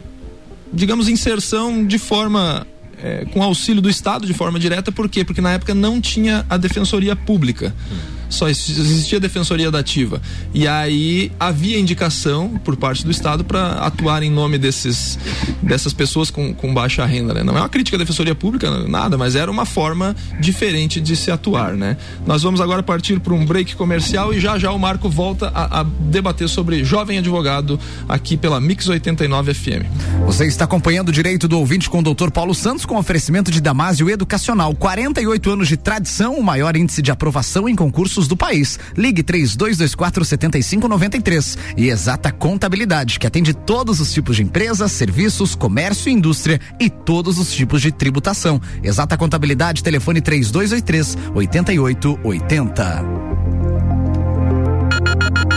digamos, 0.73 1.09
inserção 1.09 1.87
de 1.87 1.99
forma. 1.99 2.67
É, 3.01 3.25
com 3.27 3.41
auxílio 3.41 3.81
do 3.81 3.89
Estado 3.89 4.27
de 4.27 4.35
forma 4.35 4.59
direta, 4.59 4.91
por 4.91 5.09
quê? 5.09 5.25
Porque 5.25 5.41
na 5.41 5.53
época 5.53 5.73
não 5.73 6.01
tinha 6.01 6.45
a 6.51 6.57
defensoria 6.57 7.15
pública. 7.15 7.73
Só 8.29 8.49
existia 8.49 9.19
a 9.19 9.21
defensoria 9.21 9.71
dativa. 9.71 10.21
E 10.53 10.67
aí 10.67 11.33
havia 11.39 11.79
indicação 11.79 12.61
por 12.65 12.77
parte 12.77 13.05
do 13.05 13.11
Estado 13.11 13.45
para 13.45 13.73
atuar 13.73 14.23
em 14.23 14.31
nome 14.31 14.59
desses, 14.59 15.19
dessas 15.63 15.93
pessoas 15.93 16.31
com, 16.31 16.53
com 16.55 16.73
baixa 16.73 17.05
renda. 17.05 17.33
Né? 17.33 17.43
Não 17.43 17.57
é 17.57 17.61
uma 17.61 17.69
crítica 17.69 17.97
à 17.97 17.99
defensoria 17.99 18.35
pública, 18.35 18.87
nada, 18.89 19.17
mas 19.17 19.35
era 19.35 19.51
uma 19.51 19.65
forma 19.65 20.15
diferente 20.41 21.01
de 21.01 21.17
se 21.17 21.31
atuar. 21.31 21.75
Né? 21.75 21.97
Nós 22.27 22.43
vamos 22.43 22.61
agora 22.61 22.83
partir 22.83 23.21
para 23.21 23.35
um 23.35 23.45
break 23.45 23.77
comercial 23.77 24.33
e 24.35 24.41
já 24.41 24.59
já 24.59 24.73
o 24.73 24.79
Marco 24.79 25.09
volta 25.09 25.49
a, 25.55 25.81
a 25.81 25.83
debater 25.83 26.49
sobre 26.49 26.85
jovem 26.85 27.19
advogado 27.19 27.79
aqui 28.09 28.37
pela 28.37 28.61
Mix 28.61 28.89
89 28.89 29.55
FM. 29.55 29.85
Você 30.27 30.47
está 30.47 30.65
acompanhando 30.65 31.09
o 31.09 31.13
Direito 31.13 31.47
do 31.47 31.59
Ouvinte 31.59 31.89
com 31.89 32.01
o 32.01 32.03
Dr. 32.03 32.31
Paulo 32.31 32.55
Santos 32.55 32.85
com 32.85 32.97
oferecimento 32.97 33.51
de 33.51 33.61
Damásio 33.61 34.11
Educacional. 34.11 34.75
48 34.75 35.51
anos 35.51 35.69
de 35.69 35.77
tradição, 35.77 36.35
o 36.35 36.43
maior 36.43 36.77
índice 36.77 37.03
de 37.03 37.11
aprovação 37.11 37.69
em 37.69 37.77
concursos 37.77 38.18
do 38.27 38.37
país. 38.37 38.79
Ligue 38.97 39.23
3224 39.23 40.25
7593 40.25 41.59
e 41.77 41.89
Exata 41.89 42.33
Contabilidade, 42.33 43.19
que 43.19 43.27
atende 43.27 43.55
todos 43.55 44.01
os 44.01 44.13
tipos 44.13 44.37
de 44.37 44.43
empresas, 44.43 44.91
serviços, 44.93 45.55
comércio 45.55 46.09
e 46.11 46.13
indústria 46.13 46.61
e 46.81 46.89
todos 46.91 47.39
os 47.39 47.53
tipos 47.53 47.83
de 47.83 47.93
tributação. 47.93 48.61
Exata 48.83 49.17
Contabilidade, 49.17 49.83
telefone 49.83 50.21
3283 50.21 51.17
8880. 51.35 53.05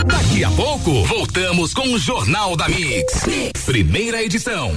Daqui 0.06 0.44
a 0.44 0.50
pouco, 0.50 1.04
voltamos 1.04 1.74
com 1.74 1.92
o 1.92 1.98
Jornal 1.98 2.56
da 2.56 2.68
mix. 2.68 3.26
mix. 3.26 3.62
Primeira 3.64 4.22
edição. 4.22 4.74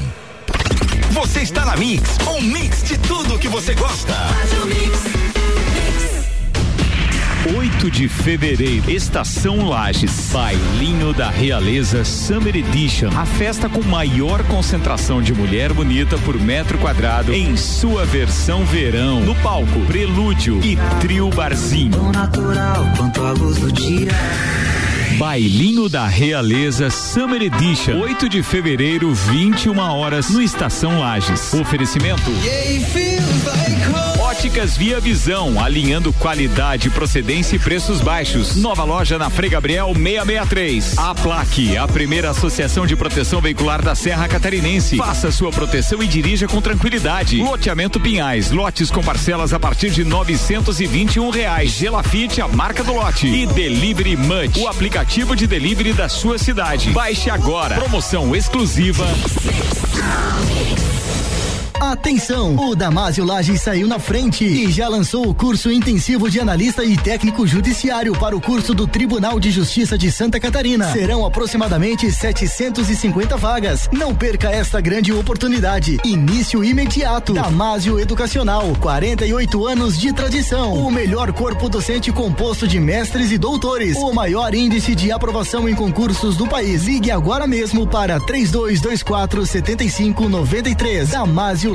Você 1.11 1.41
está 1.41 1.63
na 1.63 1.77
Mix, 1.77 2.17
um 2.27 2.41
mix 2.41 2.83
de 2.83 2.97
tudo 2.97 3.39
que 3.39 3.47
você 3.47 3.73
gosta. 3.73 4.13
8 7.53 7.91
de 7.91 8.07
fevereiro, 8.09 8.89
Estação 8.89 9.69
Lages, 9.69 10.31
Bailinho 10.31 11.13
da 11.13 11.29
Realeza 11.29 12.03
Summer 12.03 12.55
Edition. 12.55 13.09
A 13.15 13.23
festa 13.23 13.69
com 13.69 13.83
maior 13.83 14.43
concentração 14.45 15.21
de 15.21 15.31
mulher 15.31 15.71
bonita 15.71 16.17
por 16.17 16.39
metro 16.39 16.79
quadrado 16.79 17.31
em 17.31 17.55
sua 17.55 18.03
versão 18.03 18.65
verão. 18.65 19.19
No 19.19 19.35
palco, 19.35 19.79
Prelúdio 19.81 20.59
e 20.63 20.75
Trio 20.99 21.29
Barzinho. 21.29 21.91
Tão 21.91 22.11
natural 22.11 22.83
quanto 22.97 23.23
a 23.23 23.31
luz 23.33 23.59
do 23.59 23.71
dia. 23.71 24.09
Bailinho 25.17 25.87
da 25.87 26.05
Realeza 26.07 26.89
Summer 26.89 27.41
Edition. 27.41 27.99
8 27.99 28.27
de 28.27 28.43
fevereiro, 28.43 29.13
21 29.13 29.77
horas, 29.79 30.29
no 30.29 30.41
Estação 30.41 30.99
Lages. 30.99 31.53
Oferecimento. 31.53 32.21
Óticas 34.19 34.75
Via 34.75 34.99
Visão, 34.99 35.63
alinhando 35.63 36.11
qualidade, 36.11 36.89
procedência 36.89 37.55
e 37.55 37.59
preços 37.59 38.01
baixos. 38.01 38.57
Nova 38.57 38.83
loja 38.83 39.17
na 39.17 39.29
Frei 39.29 39.49
Gabriel 39.49 39.93
663. 39.95 40.97
A 40.97 41.15
Plaque, 41.15 41.77
a 41.77 41.87
primeira 41.87 42.31
associação 42.31 42.85
de 42.85 42.95
proteção 42.95 43.39
veicular 43.39 43.81
da 43.81 43.95
Serra 43.95 44.27
Catarinense. 44.27 44.97
Faça 44.97 45.31
sua 45.31 45.51
proteção 45.51 46.03
e 46.03 46.07
dirija 46.07 46.47
com 46.47 46.59
tranquilidade. 46.59 47.41
Loteamento 47.41 47.99
Pinhais, 47.99 48.51
lotes 48.51 48.91
com 48.91 49.01
parcelas 49.01 49.53
a 49.53 49.59
partir 49.59 49.91
de 49.91 50.03
921 50.03 51.29
reais. 51.29 51.71
Gelafite, 51.71 52.41
a 52.41 52.47
marca 52.47 52.83
do 52.83 52.93
lote. 52.93 53.27
E 53.27 53.45
Delivery 53.45 54.17
Munch, 54.17 54.59
o 54.59 54.67
aplicativo 54.67 55.04
de 55.35 55.47
delivery 55.47 55.93
da 55.93 56.09
sua 56.09 56.37
cidade. 56.37 56.91
Baixe 56.91 57.29
agora. 57.29 57.75
Promoção 57.75 58.35
exclusiva. 58.35 59.05
Atenção! 61.91 62.55
O 62.55 62.75
Damásio 62.75 63.23
Lages 63.23 63.61
saiu 63.61 63.87
na 63.87 63.99
frente 63.99 64.43
e 64.43 64.71
já 64.71 64.87
lançou 64.87 65.29
o 65.29 65.35
curso 65.35 65.71
intensivo 65.71 66.31
de 66.31 66.39
analista 66.39 66.83
e 66.83 66.97
técnico 66.97 67.45
judiciário 67.45 68.13
para 68.13 68.35
o 68.35 68.41
curso 68.41 68.73
do 68.73 68.87
Tribunal 68.87 69.39
de 69.39 69.51
Justiça 69.51 69.95
de 69.95 70.11
Santa 70.11 70.39
Catarina. 70.39 70.91
Serão 70.91 71.23
aproximadamente 71.23 72.11
750 72.11 73.37
vagas. 73.37 73.87
Não 73.91 74.15
perca 74.15 74.49
esta 74.49 74.81
grande 74.81 75.13
oportunidade. 75.13 75.99
Início 76.03 76.63
imediato. 76.63 77.33
Damásio 77.33 77.99
Educacional, 77.99 78.75
48 78.79 79.67
anos 79.67 79.95
de 79.99 80.11
tradição. 80.11 80.73
O 80.73 80.89
melhor 80.89 81.31
corpo 81.33 81.69
docente 81.69 82.11
composto 82.11 82.67
de 82.67 82.79
mestres 82.79 83.31
e 83.31 83.37
doutores. 83.37 83.95
O 83.97 84.11
maior 84.11 84.55
índice 84.55 84.95
de 84.95 85.11
aprovação 85.11 85.69
em 85.69 85.75
concursos 85.75 86.35
do 86.35 86.47
país. 86.47 86.85
Ligue 86.85 87.11
agora 87.11 87.45
mesmo 87.45 87.85
para 87.85 88.19
3224 88.19 89.45
7593. 89.45 91.09
Damásio 91.09 91.74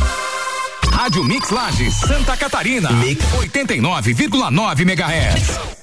Rádio 1.01 1.23
Mix 1.23 1.49
Lages, 1.49 1.95
Santa 1.95 2.37
Catarina. 2.37 2.91
Mix 2.91 3.25
89,9 3.25 4.85
MHz. 4.85 5.80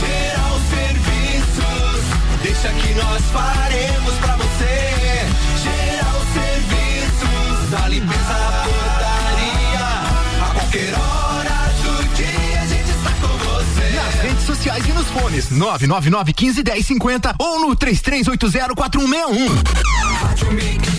Geral 0.00 0.60
Serviços, 0.70 2.42
deixa 2.42 2.68
que 2.68 2.94
nós 2.94 3.22
faremos 3.32 4.14
pra 4.20 4.31
sociais 15.32 15.32
e 15.32 15.32
nos 15.32 15.32
fones 15.32 15.50
999 15.50 16.32
15 16.32 16.62
10 16.62 16.86
50 16.86 17.34
ou 17.38 17.60
no 17.60 17.76
3380 17.76 18.74
4161. 18.74 20.91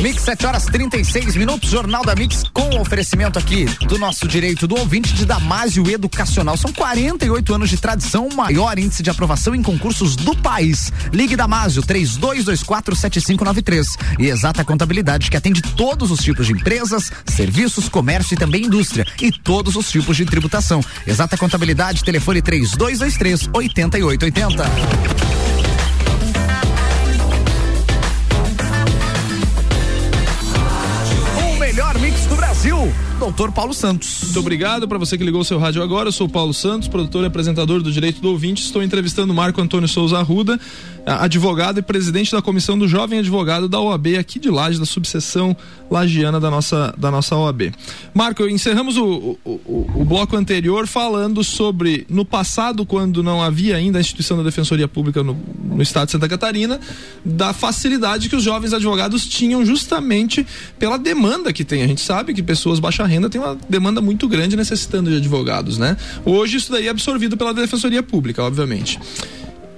Mix 0.00 0.22
7 0.22 0.46
horas 0.46 0.64
36 0.64 1.36
minutos, 1.36 1.68
Jornal 1.70 2.02
da 2.04 2.14
Mix 2.14 2.44
com 2.52 2.80
oferecimento 2.80 3.38
aqui 3.38 3.66
do 3.86 3.98
nosso 3.98 4.26
direito 4.26 4.66
do 4.66 4.78
ouvinte 4.78 5.12
de 5.12 5.26
Damásio 5.26 5.86
Educacional. 5.90 6.56
São 6.56 6.72
48 6.72 7.54
anos 7.54 7.68
de 7.68 7.76
tradição, 7.76 8.28
maior 8.34 8.78
índice 8.78 9.02
de 9.02 9.10
aprovação 9.10 9.54
em 9.54 9.62
concursos 9.62 10.16
do 10.16 10.34
país. 10.36 10.90
Ligue 11.12 11.36
Damásio 11.36 11.82
32247593 11.82 13.86
e 14.18 14.26
exata 14.26 14.64
contabilidade 14.64 15.30
que 15.30 15.36
atende 15.36 15.60
todos 15.60 16.10
os 16.10 16.20
tipos 16.20 16.46
de 16.46 16.52
empresas, 16.52 17.12
serviços, 17.26 17.86
comércio 17.88 18.34
e 18.34 18.38
também 18.38 18.64
indústria 18.64 19.06
e 19.20 19.30
todos 19.30 19.76
os 19.76 19.90
tipos 19.90 20.16
de 20.16 20.24
tributação. 20.24 20.80
Exata 21.06 21.36
contabilidade, 21.36 22.02
telefone 22.02 22.40
3223 22.40 23.50
8880. 23.52 25.55
Doutor 33.18 33.50
Paulo 33.50 33.72
Santos. 33.72 34.24
Muito 34.24 34.40
obrigado 34.40 34.86
para 34.86 34.98
você 34.98 35.16
que 35.16 35.24
ligou 35.24 35.40
o 35.40 35.44
seu 35.44 35.58
rádio 35.58 35.82
agora. 35.82 36.08
Eu 36.08 36.12
sou 36.12 36.28
Paulo 36.28 36.52
Santos, 36.52 36.86
produtor 36.86 37.24
e 37.24 37.26
apresentador 37.26 37.82
do 37.82 37.90
Direito 37.90 38.20
do 38.20 38.30
Ouvinte. 38.30 38.62
Estou 38.62 38.82
entrevistando 38.82 39.32
Marco 39.32 39.60
Antônio 39.60 39.88
Souza 39.88 40.18
Arruda, 40.18 40.60
advogado 41.06 41.78
e 41.78 41.82
presidente 41.82 42.32
da 42.32 42.42
comissão 42.42 42.76
do 42.78 42.88
Jovem 42.88 43.20
Advogado 43.20 43.68
da 43.68 43.80
OAB 43.80 44.16
aqui 44.18 44.38
de 44.40 44.50
Laje, 44.50 44.78
da 44.78 44.84
subseção 44.84 45.56
lagiana 45.90 46.40
da 46.40 46.50
nossa, 46.50 46.92
da 46.98 47.10
nossa 47.10 47.36
OAB. 47.36 47.72
Marco, 48.12 48.44
encerramos 48.48 48.96
o, 48.96 49.38
o, 49.44 49.50
o- 49.64 49.90
o 50.00 50.04
bloco 50.04 50.36
anterior 50.36 50.86
falando 50.86 51.44
sobre, 51.44 52.04
no 52.10 52.24
passado, 52.24 52.84
quando 52.84 53.22
não 53.22 53.40
havia 53.40 53.76
ainda 53.76 53.98
a 53.98 54.00
instituição 54.00 54.36
da 54.36 54.42
Defensoria 54.42 54.88
Pública 54.88 55.22
no, 55.22 55.36
no 55.64 55.80
estado 55.82 56.06
de 56.06 56.12
Santa 56.12 56.28
Catarina, 56.28 56.80
da 57.24 57.52
facilidade 57.52 58.28
que 58.28 58.34
os 58.36 58.42
jovens 58.42 58.72
advogados 58.72 59.26
tinham 59.26 59.64
justamente 59.64 60.44
pela 60.78 60.98
demanda 60.98 61.52
que 61.52 61.64
tem. 61.64 61.82
A 61.82 61.86
gente 61.86 62.00
sabe 62.00 62.34
que 62.34 62.42
pessoas 62.42 62.80
baixa 62.80 63.04
renda 63.06 63.30
têm 63.30 63.40
uma 63.40 63.56
demanda 63.68 64.00
muito 64.00 64.26
grande 64.28 64.56
necessitando 64.56 65.08
de 65.10 65.16
advogados, 65.18 65.78
né? 65.78 65.96
Hoje 66.24 66.56
isso 66.56 66.72
daí 66.72 66.88
é 66.88 66.90
absorvido 66.90 67.36
pela 67.36 67.54
Defensoria 67.54 68.02
Pública, 68.02 68.42
obviamente. 68.42 68.98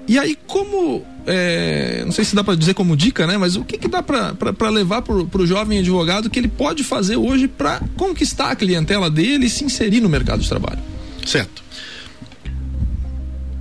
E 0.09 0.18
aí, 0.18 0.37
como. 0.47 1.05
é, 1.27 2.03
não 2.05 2.12
sei 2.12 2.25
se 2.25 2.35
dá 2.35 2.42
para 2.42 2.55
dizer 2.55 2.73
como 2.73 2.97
dica, 2.97 3.27
né? 3.27 3.37
Mas 3.37 3.57
o 3.57 3.64
que, 3.64 3.77
que 3.77 3.87
dá 3.87 4.03
para 4.03 4.71
levar 4.71 5.03
pro, 5.03 5.27
pro 5.27 5.47
jovem 5.47 5.79
advogado 5.81 6.31
que 6.31 6.38
ele 6.38 6.49
pode 6.49 6.83
fazer 6.83 7.16
hoje 7.16 7.47
para 7.47 7.81
conquistar 7.94 8.51
a 8.51 8.57
clientela 8.57 9.11
dele 9.11 9.47
e 9.47 9.51
se 9.51 9.64
inserir 9.64 10.01
no 10.01 10.09
mercado 10.09 10.40
de 10.40 10.49
trabalho? 10.49 10.81
Certo. 11.27 11.62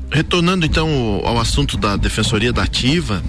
Retornando 0.10 0.66
então 0.66 1.22
ao 1.26 1.38
assunto 1.38 1.78
da 1.78 1.98
defensoria 1.98 2.54
da 2.54 2.64
ativa, 2.64 3.22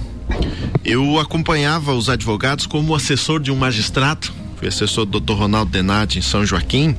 eu 0.84 1.18
acompanhava 1.18 1.92
os 1.92 2.08
advogados 2.08 2.66
como 2.66 2.94
assessor 2.94 3.40
de 3.40 3.50
um 3.50 3.56
magistrado, 3.56 4.28
fui 4.56 4.68
assessor 4.68 5.04
do 5.04 5.18
Dr. 5.18 5.32
Ronaldo 5.32 5.72
Denati 5.72 6.20
em 6.20 6.22
São 6.22 6.46
Joaquim, 6.46 6.96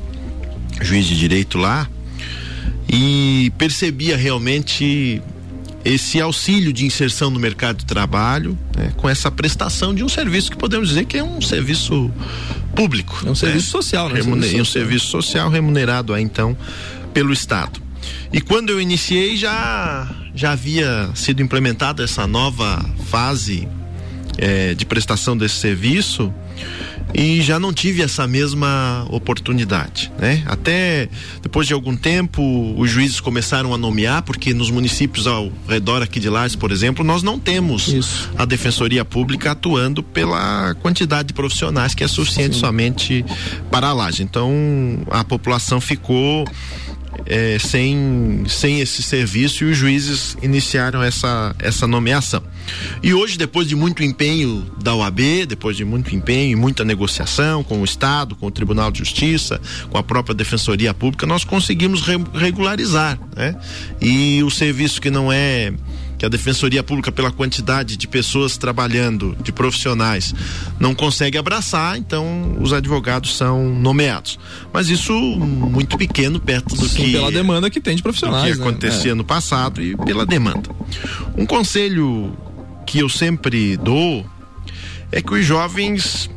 juiz 0.82 1.05
de 1.05 1.17
direito 1.17 1.58
lá, 1.58 1.89
e 2.91 3.53
percebia 3.58 4.17
realmente 4.17 5.21
esse 5.85 6.19
auxílio 6.19 6.73
de 6.73 6.85
inserção 6.85 7.29
no 7.29 7.39
mercado 7.39 7.77
de 7.77 7.85
trabalho, 7.85 8.57
né, 8.75 8.91
com 8.97 9.07
essa 9.09 9.31
prestação 9.31 9.93
de 9.95 10.03
um 10.03 10.09
serviço 10.09 10.51
que 10.51 10.57
podemos 10.57 10.89
dizer 10.89 11.05
que 11.05 11.17
é 11.17 11.23
um 11.23 11.41
serviço 11.41 12.11
público. 12.75 13.23
É 13.25 13.29
um 13.29 13.35
serviço 13.35 13.69
social, 13.71 14.09
né? 14.09 14.15
Remune- 14.15 14.41
Serviço 14.43 14.61
um 14.61 14.65
serviço 14.65 15.05
social 15.07 15.49
remunerado 15.49 16.13
aí, 16.13 16.23
então 16.23 16.55
pelo 17.13 17.31
Estado. 17.33 17.81
E 18.31 18.39
quando 18.41 18.69
eu 18.69 18.79
iniciei 18.79 19.35
já 19.37 20.07
já 20.35 20.51
havia 20.51 21.09
sido 21.15 21.41
implementada 21.41 22.03
essa 22.03 22.27
nova 22.27 22.83
fase 23.09 23.67
eh, 24.41 24.73
de 24.73 24.86
prestação 24.86 25.38
desse 25.38 25.56
serviço 25.56 26.34
e 27.13 27.41
já 27.41 27.60
não 27.60 27.73
tive 27.73 28.02
essa 28.02 28.28
mesma 28.28 29.06
oportunidade, 29.10 30.12
né? 30.19 30.43
Até 30.45 31.10
depois 31.41 31.67
de 31.67 31.73
algum 31.73 31.95
tempo 31.95 32.41
os 32.78 32.89
juízes 32.89 33.19
começaram 33.19 33.73
a 33.73 33.78
nomear 33.78 34.21
porque 34.21 34.54
nos 34.54 34.69
municípios 34.69 35.25
ao 35.25 35.52
redor 35.67 36.02
aqui 36.02 36.19
de 36.19 36.30
Lages, 36.30 36.56
por 36.56 36.71
exemplo, 36.71 37.04
nós 37.04 37.23
não 37.23 37.39
temos 37.39 37.88
Isso. 37.88 38.30
a 38.38 38.45
defensoria 38.45 39.04
pública 39.04 39.52
atuando 39.52 40.04
pela 40.04 40.75
quantidade 40.75 41.30
de 41.30 41.34
profissionais 41.34 41.95
que 41.95 42.04
é 42.04 42.08
suficiente 42.08 42.56
somente 42.56 43.25
para 43.71 43.88
a 43.88 43.93
Laje. 43.93 44.21
Então 44.23 44.54
a 45.10 45.23
população 45.23 45.82
ficou 45.82 46.45
eh, 47.25 47.58
sem, 47.60 48.43
sem 48.47 48.79
esse 48.82 49.01
serviço 49.01 49.63
e 49.63 49.71
os 49.71 49.77
juízes 49.77 50.38
iniciaram 50.41 51.01
essa, 51.03 51.55
essa 51.60 51.88
nomeação. 51.88 52.41
E 53.01 53.13
hoje, 53.13 53.38
depois 53.38 53.67
de 53.67 53.75
muito 53.75 54.03
empenho 54.03 54.65
da 54.84 54.93
OAB, 54.95 55.45
depois 55.47 55.75
de 55.77 55.84
muito 55.84 56.15
empenho 56.15 56.51
e 56.51 56.55
muita 56.55 56.84
negociação 56.86 57.63
com 57.63 57.82
o 57.82 57.86
Estado, 57.86 58.36
com 58.36 58.45
o 58.47 58.51
Tribunal 58.51 58.91
de 58.91 58.99
Justiça, 58.99 59.60
com 59.89 59.97
a 59.97 60.03
própria 60.03 60.36
Defensoria 60.36 60.93
Pública, 60.93 61.25
nós 61.25 61.43
conseguimos 61.43 62.01
re- 62.01 62.23
regularizar, 62.34 63.19
né? 63.36 63.55
E 64.01 64.41
o 64.43 64.49
serviço 64.51 65.01
que 65.01 65.10
não 65.10 65.32
é 65.32 65.73
que 66.19 66.25
a 66.25 66.29
Defensoria 66.29 66.84
Pública, 66.84 67.13
pela 67.13 67.32
quantidade 67.32 67.95
de 67.95 68.05
pessoas 68.05 68.58
trabalhando, 68.58 69.38
de 69.41 69.53
profissionais, 69.53 70.36
não 70.77 70.93
consegue 70.93 71.38
abraçar, 71.38 71.97
então 71.97 72.58
os 72.60 72.73
advogados 72.73 73.38
são 73.38 73.73
nomeados. 73.73 74.38
Mas 74.73 74.89
isso 74.89 75.13
muito 75.13 75.97
pequeno 75.97 76.38
perto 76.38 76.75
do 76.75 76.89
Sim, 76.89 77.05
que 77.05 77.12
pela 77.13 77.32
demanda 77.32 77.69
que 77.69 77.79
tem 77.79 77.95
de 77.95 78.03
profissionais. 78.03 78.51
que 78.51 78.60
né? 78.60 78.67
acontecia 78.67 79.15
no 79.15 79.23
passado 79.23 79.82
e 79.82 79.95
pela 79.95 80.25
demanda. 80.25 80.69
Um 81.38 81.45
conselho 81.45 82.38
que 82.86 82.99
eu 82.99 83.08
sempre 83.08 83.77
dou 83.77 84.29
é 85.13 85.21
que 85.21 85.34
os 85.34 85.45
jovens 85.45 86.29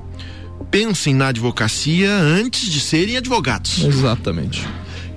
pensem 0.70 1.12
na 1.12 1.28
advocacia 1.28 2.14
antes 2.14 2.70
de 2.70 2.78
serem 2.78 3.16
advogados 3.16 3.82
Exatamente. 3.82 4.66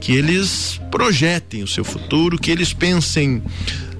que 0.01 0.11
eles 0.11 0.81
projetem 0.89 1.61
o 1.61 1.67
seu 1.67 1.83
futuro, 1.83 2.37
que 2.37 2.49
eles 2.49 2.73
pensem 2.73 3.43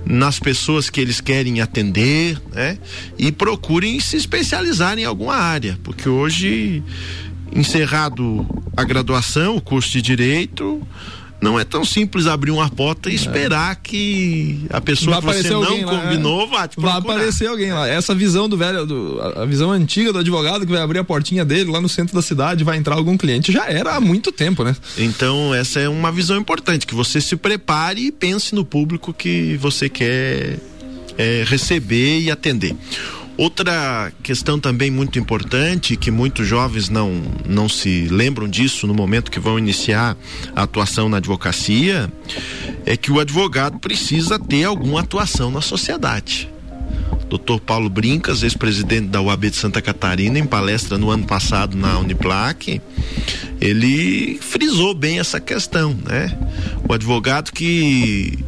nas 0.05 0.39
pessoas 0.39 0.89
que 0.89 1.01
eles 1.01 1.19
querem 1.19 1.61
atender, 1.61 2.39
né? 2.53 2.77
E 3.17 3.31
procurem 3.31 3.99
se 3.99 4.15
especializar 4.15 4.97
em 4.99 5.05
alguma 5.05 5.35
área, 5.35 5.79
porque 5.83 6.07
hoje 6.07 6.83
encerrado 7.51 8.45
a 8.75 8.83
graduação, 8.83 9.55
o 9.55 9.61
curso 9.61 9.89
de 9.89 10.01
direito, 10.01 10.85
não 11.45 11.60
é 11.60 11.63
tão 11.63 11.86
simples 11.86 12.25
abrir 12.27 12.51
uma 12.51 12.69
porta 12.69 13.10
e 13.10 13.13
É. 13.13 13.15
esperar 13.15 13.75
que 13.77 14.65
a 14.69 14.81
pessoa 14.81 15.19
que 15.21 15.25
você 15.27 15.49
não 15.49 15.62
lá, 15.86 16.01
combinou 16.01 16.43
é. 16.43 16.47
vá 16.47 16.67
te 16.67 16.75
Vai 16.79 16.91
procurar. 16.93 16.97
aparecer 17.15 17.47
alguém 17.47 17.71
lá. 17.71 17.88
Essa 17.88 18.13
visão 18.13 18.49
do 18.49 18.58
velho, 18.58 18.86
do- 18.86 19.19
a, 19.21 19.43
a 19.43 19.45
visão 19.45 19.71
antiga 19.71 20.12
do 20.12 20.19
advogado 20.19 20.65
que 20.65 20.71
vai 20.71 20.81
abrir 20.81 20.99
a 20.99 21.03
portinha 21.03 21.45
dele 21.45 21.69
lá 21.71 21.79
no 21.79 21.88
centro 21.89 22.15
da 22.15 22.21
cidade, 22.21 22.63
vai 22.63 22.77
entrar 22.77 22.95
algum 22.95 23.15
cliente, 23.17 23.51
já 23.51 23.65
era 23.69 23.95
há 23.95 24.01
muito 24.01 24.31
tempo, 24.31 24.63
né? 24.63 24.75
Então, 24.97 25.53
essa 25.53 25.79
é 25.79 25.88
uma 25.88 26.12
visão 26.12 26.38
importante, 26.38 26.86
que 26.88 26.95
você 26.95 27.21
se 27.21 27.36
prepare 27.36 28.01
e 28.08 28.12
pense 28.12 28.53
no 28.55 28.65
público 28.65 29.13
que 29.13 29.55
você 29.58 29.88
quer 29.88 30.60
é, 31.17 31.43
receber 31.47 32.19
e 32.19 32.31
atender. 32.31 32.75
Outra 33.38 34.13
questão 34.24 34.58
também 34.58 34.89
muito 34.89 35.19
importante, 35.19 35.98
que 35.98 36.10
muitos 36.10 36.48
jovens 36.48 36.88
não, 36.88 37.21
não 37.45 37.67
se 37.67 38.08
lembram 38.08 38.48
disso 38.48 38.88
no 38.88 38.93
momento 38.93 39.30
que 39.30 39.41
vão 39.41 39.60
iniciar 39.60 40.15
a 40.56 40.63
atuação 40.63 41.10
na 41.10 41.17
advocacia, 41.17 42.10
é 42.86 42.95
que 42.95 43.12
o 43.12 43.19
advogado 43.19 43.78
precisa 43.80 44.39
ter 44.39 44.63
alguma 44.63 45.02
atuação 45.02 45.52
na 45.52 45.60
sociedade. 45.60 46.50
Dr. 47.30 47.60
Paulo 47.60 47.89
Brincas, 47.89 48.41
ex-presidente 48.41 49.08
da 49.08 49.21
UAB 49.21 49.50
de 49.50 49.58
Santa 49.58 49.82
Catarina, 49.82 50.39
em 50.39 50.45
palestra 50.45 50.98
no 50.98 51.10
ano 51.10 51.26
passado 51.26 51.76
na 51.76 52.00
Uniplac, 52.00 52.82
ele 53.60 54.39
frisou 54.41 54.93
bem 54.93 55.19
essa 55.19 55.41
questão, 55.41 55.98
né? 56.06 56.38
O 56.88 56.93
advogado 56.93 57.52
que 57.52 58.39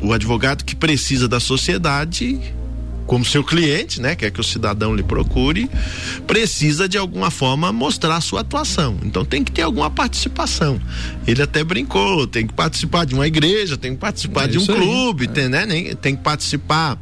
o 0.00 0.12
advogado 0.12 0.64
que 0.64 0.76
precisa 0.76 1.26
da 1.26 1.40
sociedade 1.40 2.38
como 3.06 3.24
seu 3.24 3.44
cliente, 3.44 4.00
né, 4.00 4.14
quer 4.14 4.30
que 4.30 4.40
o 4.40 4.44
cidadão 4.44 4.94
lhe 4.94 5.02
procure, 5.02 5.70
precisa 6.26 6.88
de 6.88 6.98
alguma 6.98 7.30
forma 7.30 7.72
mostrar 7.72 8.16
a 8.16 8.20
sua 8.20 8.40
atuação. 8.40 8.96
Então 9.02 9.24
tem 9.24 9.44
que 9.44 9.52
ter 9.52 9.62
alguma 9.62 9.88
participação. 9.90 10.80
Ele 11.26 11.42
até 11.42 11.62
brincou, 11.62 12.26
tem 12.26 12.46
que 12.46 12.52
participar 12.52 13.04
de 13.06 13.14
uma 13.14 13.26
igreja, 13.26 13.76
tem 13.76 13.92
que 13.92 13.98
participar 13.98 14.44
É 14.44 14.48
de 14.48 14.58
um 14.58 14.62
aí, 14.62 14.66
clube, 14.66 15.28
tem, 15.28 15.48
né, 15.48 15.66
tem 16.00 16.16
que 16.16 16.22
participar 16.22 16.98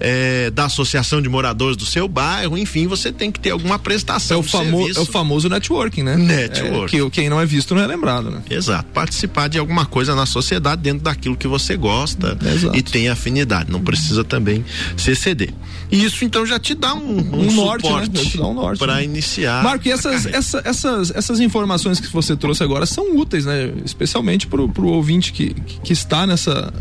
eh, 0.00 0.50
da 0.50 0.66
associação 0.66 1.20
de 1.20 1.28
moradores 1.28 1.76
do 1.76 1.84
seu 1.84 2.08
bairro, 2.08 2.56
enfim, 2.56 2.86
você 2.86 3.10
tem 3.12 3.30
que 3.32 3.40
ter 3.40 3.50
alguma 3.50 3.74
É 3.74 3.78
prestação 3.78 4.40
o, 4.40 4.42
de 4.42 4.48
famo, 4.48 4.88
é 4.88 5.00
o 5.00 5.06
famoso 5.06 5.48
networking, 5.48 6.02
né? 6.02 6.16
Networking. 6.16 6.96
É, 6.96 7.00
que 7.00 7.10
quem 7.10 7.28
não 7.28 7.40
é 7.40 7.46
visto 7.46 7.74
não 7.74 7.82
é 7.82 7.86
lembrado, 7.86 8.30
né? 8.30 8.42
Exato, 8.48 8.86
participar 8.92 9.48
de 9.48 9.58
alguma 9.58 9.84
coisa 9.86 10.14
na 10.14 10.26
sociedade 10.26 10.82
dentro 10.82 11.02
daquilo 11.02 11.36
que 11.36 11.48
você 11.48 11.76
gosta 11.76 12.38
e 12.74 12.82
tem 12.82 13.08
afinidade, 13.08 13.70
não 13.70 13.80
precisa 13.80 14.22
também 14.22 14.64
se 14.96 15.14
exceder. 15.48 15.54
E 15.90 16.04
isso 16.04 16.24
então 16.24 16.44
já 16.44 16.58
te 16.58 16.74
dá 16.74 16.94
um, 16.94 17.18
um, 17.18 17.48
Um 17.48 17.52
norte, 17.52 17.90
né? 17.90 18.08
Já 18.12 18.30
te 18.30 18.36
dá 18.38 18.46
um 18.46 18.54
norte, 18.54 18.78
para 18.78 18.96
né? 18.96 19.04
iniciar. 19.04 19.62
Marco, 19.64 19.88
e 19.88 19.90
essas, 19.90 20.26
essa- 20.26 20.62
essas, 20.64 21.10
essas 21.14 21.40
informações 21.40 21.98
que 22.00 22.12
você 22.12 22.36
trouxe 22.36 22.62
agora 22.62 22.84
são 22.86 23.16
úteis, 23.16 23.44
né? 23.46 23.72
Especialmente 23.84 24.46
pro, 24.46 24.68
pro 24.68 24.88
ouvinte 24.88 25.32
que, 25.32 25.54
que 25.82 25.92
está 25.92 26.26
nessa, 26.26 26.72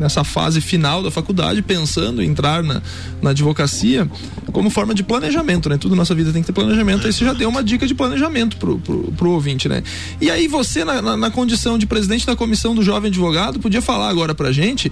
nessa 0.00 0.24
fase 0.24 0.60
final 0.60 1.02
da 1.02 1.10
faculdade, 1.10 1.62
pensando 1.62 2.22
em 2.22 2.26
entrar 2.30 2.62
na, 2.62 2.80
na 3.22 3.30
advocacia, 3.30 4.10
como 4.50 4.70
forma 4.70 4.94
de 4.94 5.02
planejamento, 5.04 5.68
né? 5.68 5.76
Tudo 5.78 5.90
na 5.92 5.98
nossa 5.98 6.14
vida 6.14 6.32
tem 6.32 6.40
que 6.42 6.46
ter 6.46 6.52
planejamento. 6.54 7.06
Aí 7.06 7.12
você 7.12 7.24
já 7.24 7.32
deu 7.34 7.48
uma 7.48 7.62
dica 7.62 7.86
de 7.86 7.94
planejamento 7.94 8.56
pro, 8.56 8.78
pro, 8.78 9.12
pro 9.12 9.30
ouvinte, 9.30 9.68
né? 9.68 9.82
E 10.20 10.30
aí 10.30 10.48
você, 10.48 10.84
na, 10.84 11.00
na, 11.02 11.16
na 11.16 11.30
condição 11.30 11.78
de 11.78 11.86
presidente 11.86 12.26
da 12.26 12.34
comissão 12.34 12.74
do 12.74 12.82
jovem 12.82 13.10
advogado, 13.10 13.60
podia 13.60 13.82
falar 13.82 14.08
agora 14.08 14.34
pra 14.34 14.50
gente 14.50 14.90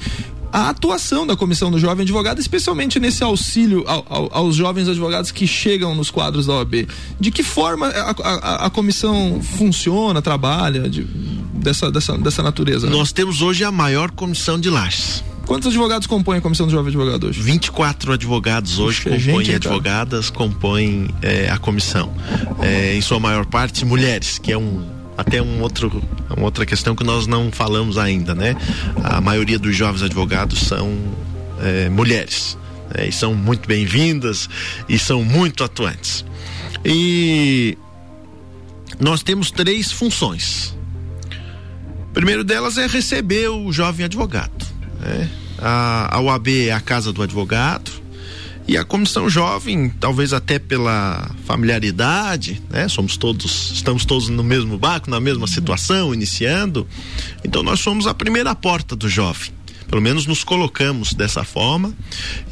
a 0.51 0.71
atuação 0.71 1.27
da 1.27 1.37
comissão 1.37 1.71
do 1.71 1.79
jovem 1.79 2.05
advogado, 2.05 2.39
especialmente 2.41 2.99
nesse 2.99 3.23
auxílio 3.23 3.85
ao- 3.87 4.07
ao- 4.09 4.29
aos 4.33 4.57
jovens 4.57 4.89
advogados 4.89 5.31
que 5.31 5.47
chegam 5.47 5.95
nos 5.95 6.11
quadros 6.11 6.47
da 6.47 6.55
OAB. 6.55 6.87
De 7.21 7.31
que 7.31 7.43
forma 7.43 7.87
a, 7.89 8.11
a- 8.23 8.67
a 8.67 8.71
comissão 8.71 9.41
funciona, 9.43 10.23
trabalha, 10.23 10.89
de- 10.89 11.07
dessa, 11.59 11.91
dessa, 11.91 12.17
dessa 12.19 12.43
natureza? 12.43 12.87
né? 12.87 12.93
Nós 12.97 13.13
temos 13.13 13.43
hoje 13.43 13.65
a 13.65 13.71
maior 13.73 14.11
comissão 14.11 14.59
de 14.59 14.71
lajes. 14.71 15.23
Quantos 15.47 15.69
advogados 15.69 16.07
compõem 16.07 16.39
a 16.39 16.41
comissão 16.43 16.67
do 16.67 16.73
jovem 16.73 16.89
advogado 16.89 17.27
hoje? 17.29 17.41
24 17.41 18.13
advogados 18.13 18.79
hoje 18.79 19.03
Puxa, 19.03 19.09
é 19.15 19.19
compõem, 19.19 19.45
gente, 19.47 19.63
cara? 19.63 19.75
advogadas 19.75 20.31
compõem 20.31 21.09
eh, 21.23 21.49
a 21.51 21.57
comissão. 21.59 22.13
Eh, 22.61 22.97
em 22.97 23.01
sua 23.01 23.19
maior 23.19 23.47
parte, 23.47 23.85
mulheres, 23.85 24.39
que 24.39 24.53
é 24.53 24.59
um 24.59 24.85
até 25.17 25.43
um 25.43 25.61
outro, 25.63 26.01
uma 26.31 26.45
outra 26.45 26.65
questão 26.65 26.95
que 26.95 27.03
nós 27.03 27.27
não 27.27 27.51
falamos 27.51 27.99
ainda, 27.99 28.35
né? 28.37 28.55
A 29.03 29.21
maioria 29.21 29.59
dos 29.59 29.75
jovens 29.75 30.03
advogados 30.03 30.61
são 30.61 30.97
eh, 31.61 31.89
mulheres. 31.89 32.57
né? 32.95 33.09
E 33.09 33.13
são 33.13 33.35
muito 33.35 33.67
bem-vindas 33.67 34.49
e 34.89 34.97
são 34.99 35.25
muito 35.25 35.65
atuantes. 35.65 36.25
E 36.85 37.77
nós 39.01 39.23
temos 39.23 39.51
três 39.51 39.91
funções. 39.91 40.77
Primeiro 42.13 42.43
delas 42.43 42.79
é 42.79 42.87
receber 42.87 43.49
o 43.49 43.73
jovem 43.73 44.05
advogado. 44.07 44.67
né? 45.01 45.29
A, 45.59 46.17
a 46.17 46.21
UAB 46.21 46.69
é 46.69 46.73
a 46.73 46.81
casa 46.81 47.13
do 47.13 47.23
advogado 47.23 47.91
e 48.69 48.77
a 48.77 48.85
comissão 48.85 49.31
jovem, 49.31 49.89
talvez 49.89 50.33
até 50.35 50.59
pela 50.59 51.31
familiaridade, 51.47 52.63
né? 52.69 52.87
Somos 52.87 53.17
todos, 53.17 53.73
estamos 53.73 54.05
todos 54.05 54.29
no 54.29 54.45
mesmo 54.45 54.77
barco, 54.79 55.11
na 55.11 55.19
mesma 55.19 55.47
situação, 55.47 56.13
iniciando. 56.13 56.87
Então 57.43 57.63
nós 57.63 57.81
somos 57.81 58.07
a 58.07 58.13
primeira 58.13 58.55
porta 58.55 58.95
do 58.95 59.09
jovem. 59.09 59.51
Pelo 59.89 60.03
menos 60.03 60.27
nos 60.27 60.45
colocamos 60.45 61.15
dessa 61.15 61.45
forma 61.45 61.95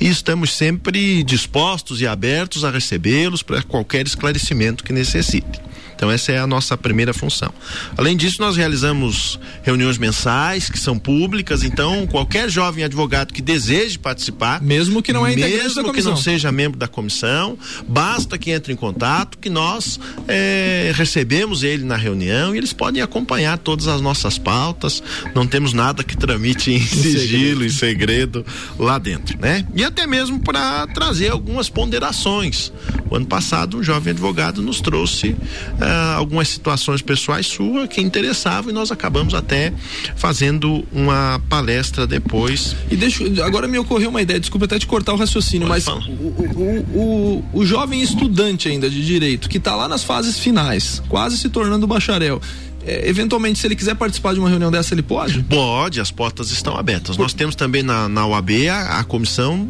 e 0.00 0.08
estamos 0.08 0.54
sempre 0.54 1.22
dispostos 1.22 2.00
e 2.00 2.06
abertos 2.06 2.64
a 2.64 2.70
recebê-los 2.70 3.42
para 3.42 3.62
qualquer 3.62 4.06
esclarecimento 4.06 4.82
que 4.82 4.92
necessite. 4.94 5.60
Então 5.96 6.10
essa 6.10 6.30
é 6.30 6.38
a 6.38 6.46
nossa 6.46 6.76
primeira 6.76 7.14
função. 7.14 7.52
Além 7.96 8.16
disso, 8.16 8.40
nós 8.40 8.56
realizamos 8.56 9.40
reuniões 9.62 9.96
mensais 9.96 10.68
que 10.68 10.78
são 10.78 10.98
públicas, 10.98 11.64
então 11.64 12.06
qualquer 12.06 12.50
jovem 12.50 12.84
advogado 12.84 13.32
que 13.32 13.40
deseje 13.40 13.98
participar, 13.98 14.62
mesmo 14.62 15.02
que 15.02 15.12
não 15.12 15.26
é 15.26 15.34
mesmo 15.34 15.92
que 15.92 16.02
não 16.02 16.16
seja 16.16 16.52
membro 16.52 16.78
da 16.78 16.86
comissão, 16.86 17.58
basta 17.88 18.36
que 18.36 18.50
entre 18.50 18.72
em 18.72 18.76
contato, 18.76 19.38
que 19.38 19.48
nós 19.48 19.98
eh, 20.28 20.92
recebemos 20.94 21.62
ele 21.62 21.82
na 21.84 21.96
reunião 21.96 22.54
e 22.54 22.58
eles 22.58 22.72
podem 22.72 23.00
acompanhar 23.00 23.56
todas 23.58 23.88
as 23.88 24.00
nossas 24.00 24.38
pautas. 24.38 25.02
Não 25.34 25.46
temos 25.46 25.72
nada 25.72 26.04
que 26.04 26.16
tramite 26.16 26.70
em 26.70 26.80
sigilo, 26.80 27.64
em 27.64 27.70
segredo 27.70 28.44
lá 28.78 28.98
dentro, 28.98 29.38
né? 29.40 29.66
E 29.74 29.82
até 29.82 30.06
mesmo 30.06 30.38
para 30.40 30.86
trazer 30.88 31.30
algumas 31.30 31.70
ponderações. 31.70 32.70
O 33.08 33.16
ano 33.16 33.26
passado, 33.26 33.78
um 33.78 33.82
jovem 33.82 34.12
advogado 34.12 34.60
nos 34.60 34.80
trouxe 34.80 35.36
ah, 35.86 36.14
algumas 36.14 36.48
situações 36.48 37.00
pessoais 37.00 37.46
suas 37.46 37.88
que 37.88 38.00
interessavam 38.00 38.70
e 38.70 38.72
nós 38.72 38.90
acabamos 38.90 39.34
até 39.34 39.72
fazendo 40.16 40.84
uma 40.92 41.40
palestra 41.48 42.06
depois. 42.06 42.74
E 42.90 42.96
deixa, 42.96 43.24
agora 43.44 43.68
me 43.68 43.78
ocorreu 43.78 44.10
uma 44.10 44.20
ideia, 44.20 44.40
desculpa 44.40 44.66
até 44.66 44.78
te 44.78 44.86
cortar 44.86 45.14
o 45.14 45.16
raciocínio, 45.16 45.68
mas 45.68 45.86
o, 45.86 45.92
o, 45.92 46.86
o, 46.94 47.44
o 47.60 47.64
jovem 47.64 48.02
estudante 48.02 48.68
ainda 48.68 48.90
de 48.90 49.04
direito, 49.04 49.48
que 49.48 49.58
está 49.58 49.74
lá 49.74 49.88
nas 49.88 50.02
fases 50.02 50.38
finais, 50.38 51.02
quase 51.08 51.38
se 51.38 51.48
tornando 51.48 51.86
bacharel, 51.86 52.40
é, 52.84 53.08
eventualmente, 53.08 53.58
se 53.58 53.66
ele 53.66 53.74
quiser 53.74 53.96
participar 53.96 54.32
de 54.32 54.38
uma 54.38 54.48
reunião 54.48 54.70
dessa, 54.70 54.94
ele 54.94 55.02
pode? 55.02 55.42
Pode, 55.42 56.00
as 56.00 56.10
portas 56.12 56.50
estão 56.52 56.76
abertas. 56.76 57.16
Nós 57.16 57.34
temos 57.34 57.56
também 57.56 57.82
na, 57.82 58.08
na 58.08 58.26
UAB 58.26 58.68
a, 58.68 59.00
a 59.00 59.04
comissão 59.04 59.68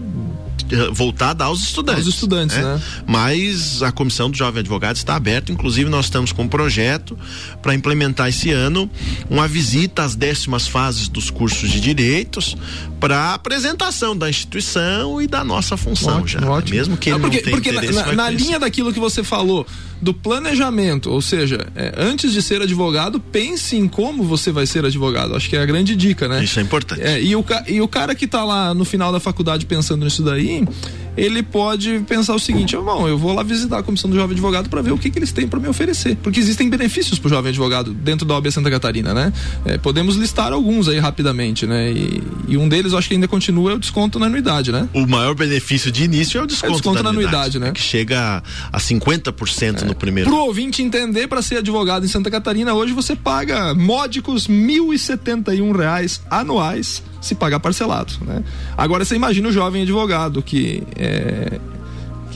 voltada 0.93 1.45
aos 1.45 1.61
estudantes. 1.63 2.05
Aos 2.07 2.15
estudantes, 2.15 2.57
né? 2.57 2.81
Mas 3.07 3.83
a 3.83 3.93
comissão 3.93 4.31
do 4.31 4.37
jovem 4.37 4.61
advogado 4.61 4.97
está 4.97 5.15
aberta. 5.15 5.53
Inclusive, 5.53 5.89
nós 5.89 6.07
estamos 6.07 6.33
com 6.33 6.43
um 6.45 6.49
projeto 6.49 7.19
para 7.63 7.75
implementar 7.75 8.29
esse 8.29 8.51
ano 8.51 8.91
uma 9.31 9.47
visita 9.47 10.03
às 10.03 10.15
décimas 10.15 10.67
fases 10.67 11.09
dos 11.09 11.31
cursos 11.31 11.71
de 11.71 11.81
direitos 11.81 12.57
para 13.01 13.35
apresentação 13.35 14.17
da 14.17 14.29
instituição 14.31 15.21
e 15.21 15.27
da 15.27 15.45
nossa 15.45 15.77
função 15.77 16.27
já. 16.27 16.41
Mesmo 16.71 16.97
que 16.97 17.11
ele 17.11 17.19
Não, 17.19 17.21
porque, 17.31 17.37
não 17.51 17.61
tenha 17.61 17.81
porque 17.81 17.93
na- 17.93 18.07
na, 18.07 18.13
na 18.13 18.31
linha 18.31 18.59
daquilo 18.59 18.93
que 18.93 19.01
você 19.01 19.23
falou 19.23 19.67
do 20.01 20.13
planejamento, 20.13 21.11
ou 21.11 21.23
seja, 21.23 21.67
é, 21.75 21.95
antes 21.97 22.33
de 22.33 22.43
ser 22.43 22.61
advogado, 22.61 23.19
pense 23.19 23.77
em 23.77 23.89
como 23.89 24.23
você 24.23 24.53
vai 24.53 24.67
ser 24.67 24.85
advogado. 24.85 25.35
Acho 25.35 25.49
que 25.49 25.57
é 25.57 25.63
a 25.63 25.67
grande 25.67 25.97
dica, 25.97 26.29
né? 26.29 26.45
Isso 26.45 26.59
é 26.59 26.63
importante. 26.63 27.03
É, 27.03 27.21
e, 27.21 27.35
o, 27.35 27.45
e 27.67 27.81
o 27.81 27.89
cara 27.89 28.15
que 28.15 28.27
tá 28.27 28.45
lá 28.45 28.75
no 28.75 28.85
final 28.85 29.11
da 29.11 29.19
faculdade 29.21 29.67
pensando 29.67 30.05
nisso 30.05 30.23
daí, 30.23 30.67
ele 31.17 31.43
pode 31.43 32.01
pensar 32.01 32.35
o 32.35 32.39
seguinte: 32.39 32.77
bom, 32.77 33.09
eu 33.09 33.17
vou 33.17 33.33
lá 33.33 33.43
visitar 33.43 33.79
a 33.79 33.83
comissão 33.83 34.11
do 34.11 34.17
jovem 34.17 34.33
advogado 34.33 34.69
para 34.69 34.83
ver 34.83 34.93
o 34.93 34.99
que, 34.99 35.11
que 35.11 35.19
eles 35.19 35.33
têm 35.33 35.49
para 35.49 35.59
me 35.59 35.69
oferecer. 35.69 36.17
Porque 36.23 36.39
existem 36.39 36.69
benefícios 36.69 37.19
pro 37.19 37.29
jovem 37.29 37.51
advogado 37.51 37.93
dentro 37.93 38.27
da 38.27 38.35
OAB 38.35 38.51
Santa 38.51 38.71
Catarina, 38.71 39.15
né? 39.15 39.33
É, 39.65 39.79
podemos 39.79 40.17
listar 40.17 40.53
alguns 40.53 40.89
aí 40.89 40.99
rapidamente, 40.99 41.67
né? 41.67 41.91
E, 41.93 42.23
e 42.49 42.57
um 42.57 42.69
deles, 42.69 42.93
acho 42.93 43.09
que 43.09 43.15
ainda 43.15 43.29
continua, 43.29 43.73
é 43.73 43.75
o 43.75 43.79
desconto 43.79 44.19
na 44.19 44.27
anuidade, 44.27 44.71
né? 44.73 44.89
O 44.93 45.07
maior 45.07 45.35
benefício 45.35 45.91
de 45.91 46.05
início 46.05 46.39
é 46.39 46.43
o 46.43 46.47
desconto, 46.47 46.73
desconto 46.75 46.97
da 46.97 47.03
na 47.03 47.11
anuidade, 47.11 47.59
né? 47.59 47.73
Que 47.73 47.81
chega 47.81 48.43
a 48.73 48.79
50% 48.79 49.83
no 49.83 49.95
primeiro. 49.95 50.31
Pro 50.31 50.41
ouvinte 50.41 50.83
entender, 50.83 51.27
para 51.27 51.43
ser 51.43 51.59
advogado 51.59 52.05
em 52.05 52.09
Santa 52.09 52.31
Catarina, 52.31 52.75
hoje 52.75 52.93
você 52.93 53.17
paga 53.17 53.75
módicos 53.75 54.49
1.071 54.49 55.77
reais 55.77 56.21
anuais, 56.31 57.03
se 57.27 57.35
pagar 57.35 57.61
parcelado, 57.61 58.13
né? 58.23 58.43
Agora 58.77 59.05
você 59.05 59.15
imagina 59.15 59.49
o 59.49 59.53
jovem 59.53 59.83
advogado 59.83 60.43
que 60.43 60.83
é, 60.97 61.59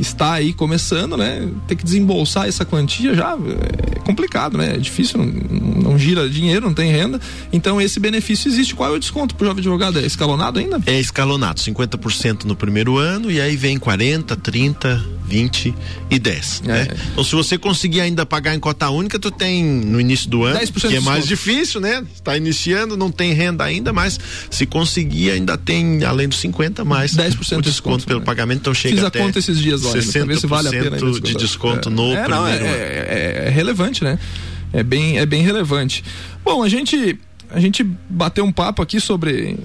que 0.00 0.02
está 0.02 0.32
aí 0.32 0.54
começando, 0.54 1.14
né? 1.14 1.46
Ter 1.68 1.76
que 1.76 1.84
desembolsar 1.84 2.48
essa 2.48 2.64
quantia 2.64 3.14
já 3.14 3.36
é 3.94 3.98
complicado, 4.00 4.56
né? 4.56 4.74
É 4.74 4.78
difícil, 4.78 5.18
não, 5.18 5.26
não 5.26 5.98
gira 5.98 6.26
dinheiro, 6.28 6.66
não 6.66 6.72
tem 6.72 6.90
renda. 6.90 7.20
Então 7.52 7.78
esse 7.78 8.00
benefício 8.00 8.48
existe. 8.48 8.74
Qual 8.74 8.90
é 8.90 8.96
o 8.96 8.98
desconto 8.98 9.34
pro 9.34 9.46
jovem 9.46 9.60
advogado? 9.60 9.98
É 9.98 10.06
escalonado 10.06 10.58
ainda? 10.58 10.80
É 10.86 10.98
escalonado, 10.98 11.60
50% 11.60 12.44
no 12.44 12.56
primeiro 12.56 12.96
ano 12.96 13.30
e 13.30 13.40
aí 13.40 13.56
vem 13.56 13.78
40, 13.78 14.36
30, 14.36 15.04
20 15.30 15.72
e 16.10 16.18
10, 16.18 16.62
É. 16.64 16.68
né? 16.68 16.88
Então 17.12 17.22
se 17.22 17.34
você 17.36 17.56
conseguir 17.56 18.00
ainda 18.00 18.26
pagar 18.26 18.52
em 18.54 18.58
cota 18.58 18.90
única, 18.90 19.16
tu 19.16 19.30
tem 19.30 19.62
no 19.64 20.00
início 20.00 20.28
do 20.28 20.42
ano, 20.42 20.58
10% 20.58 20.88
que 20.88 20.96
é 20.96 21.00
mais 21.00 21.24
desconto. 21.24 21.28
difícil, 21.28 21.80
né? 21.80 22.02
Está 22.12 22.36
iniciando, 22.36 22.96
não 22.96 23.12
tem 23.12 23.32
renda 23.32 23.62
ainda, 23.62 23.92
mas 23.92 24.18
se 24.50 24.66
conseguir 24.66 25.30
ainda 25.30 25.56
tem 25.56 26.02
além 26.04 26.28
dos 26.28 26.38
50 26.40 26.84
mais 26.84 27.14
10% 27.14 27.18
o 27.18 27.22
de 27.22 27.36
desconto 27.36 27.62
desconto, 27.70 28.06
pelo 28.06 28.18
né? 28.20 28.26
pagamento, 28.26 28.60
então 28.62 28.74
chega 28.74 28.96
Fiz 28.96 29.04
a 29.04 29.08
até 29.08 29.20
conta 29.20 29.38
esses 29.38 29.58
dias 29.58 29.82
lá, 29.82 29.92
ainda, 29.94 30.12
pra 30.12 30.24
ver 30.24 30.38
se 30.40 30.46
vale 30.48 30.68
a 30.68 30.70
pena. 30.72 30.84
ainda 30.96 31.06
60% 31.06 31.22
de 31.22 31.34
desconto 31.36 31.88
no 31.90 32.12
é, 32.12 32.26
não, 32.28 32.46
é, 32.46 32.56
primeiro 32.56 32.74
ano. 32.74 32.84
é, 32.84 33.44
é 33.46 33.50
relevante, 33.50 34.02
né? 34.02 34.18
É 34.72 34.82
bem, 34.82 35.18
é 35.18 35.26
bem 35.26 35.42
relevante. 35.42 36.02
Bom, 36.44 36.62
a 36.62 36.68
gente, 36.68 37.18
a 37.50 37.60
gente 37.60 37.84
bateu 38.08 38.44
um 38.44 38.50
papo 38.52 38.82
aqui 38.82 39.00
sobre 39.00 39.56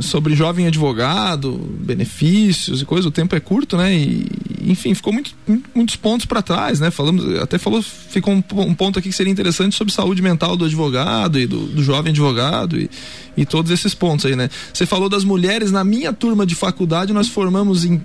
sobre 0.00 0.34
jovem 0.34 0.66
advogado, 0.66 1.52
benefícios 1.52 2.82
e 2.82 2.84
coisa, 2.84 3.08
o 3.08 3.10
tempo 3.10 3.34
é 3.34 3.40
curto, 3.40 3.76
né? 3.76 3.94
E, 3.94 4.26
enfim, 4.62 4.94
ficou 4.94 5.12
muito, 5.12 5.34
muitos 5.74 5.96
pontos 5.96 6.26
para 6.26 6.42
trás, 6.42 6.80
né? 6.80 6.90
Falamos, 6.90 7.40
até 7.40 7.58
falou, 7.58 7.82
ficou 7.82 8.32
um, 8.34 8.42
um 8.60 8.74
ponto 8.74 8.98
aqui 8.98 9.08
que 9.08 9.14
seria 9.14 9.32
interessante 9.32 9.76
sobre 9.76 9.92
saúde 9.92 10.22
mental 10.22 10.56
do 10.56 10.64
advogado 10.64 11.38
e 11.38 11.46
do, 11.46 11.66
do 11.66 11.82
jovem 11.82 12.10
advogado 12.10 12.78
e, 12.78 12.90
e 13.36 13.44
todos 13.44 13.70
esses 13.70 13.94
pontos 13.94 14.26
aí, 14.26 14.36
né? 14.36 14.48
Você 14.72 14.86
falou 14.86 15.08
das 15.08 15.24
mulheres, 15.24 15.70
na 15.70 15.84
minha 15.84 16.12
turma 16.12 16.46
de 16.46 16.54
faculdade 16.54 17.12
nós 17.12 17.28
formamos 17.28 17.84
em 17.84 18.00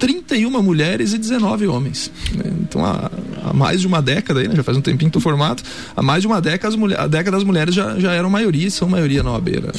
31 0.00 0.60
mulheres 0.62 1.12
e 1.12 1.18
19 1.18 1.66
homens. 1.68 2.10
né? 2.34 2.44
Então, 2.62 2.84
há, 2.84 3.10
há 3.44 3.52
mais 3.52 3.80
de 3.80 3.86
uma 3.86 4.00
década, 4.02 4.40
aí, 4.40 4.48
né? 4.48 4.56
já 4.56 4.62
faz 4.64 4.76
um 4.76 4.80
tempinho 4.80 5.10
que 5.10 5.18
estou 5.18 5.22
formado, 5.22 5.62
há 5.96 6.02
mais 6.02 6.22
de 6.22 6.26
uma 6.26 6.40
década 6.40 6.68
as, 6.68 6.74
mulher, 6.76 6.98
a 6.98 7.06
década 7.06 7.36
das 7.36 7.44
mulheres 7.44 7.74
já, 7.74 7.98
já 8.00 8.12
eram 8.12 8.28
maioria 8.30 8.66
e 8.66 8.70
são 8.70 8.88
maioria 8.88 9.22
na 9.22 9.30
OAB, 9.32 9.48
né? 9.60 9.70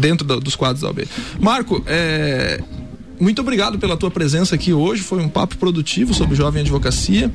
Dentro 0.00 0.26
da- 0.26 0.36
dos 0.38 0.54
quadros 0.54 0.82
da 0.82 0.88
OAB. 0.88 1.08
Marco, 1.40 1.82
é, 1.86 2.60
muito 3.18 3.40
obrigado 3.40 3.78
pela 3.78 3.96
tua 3.96 4.10
presença 4.10 4.54
aqui 4.54 4.72
hoje, 4.72 5.02
foi 5.02 5.20
um 5.22 5.28
papo 5.28 5.56
produtivo 5.56 6.12
sobre 6.12 6.34
jovem 6.36 6.60
advocacia. 6.62 7.30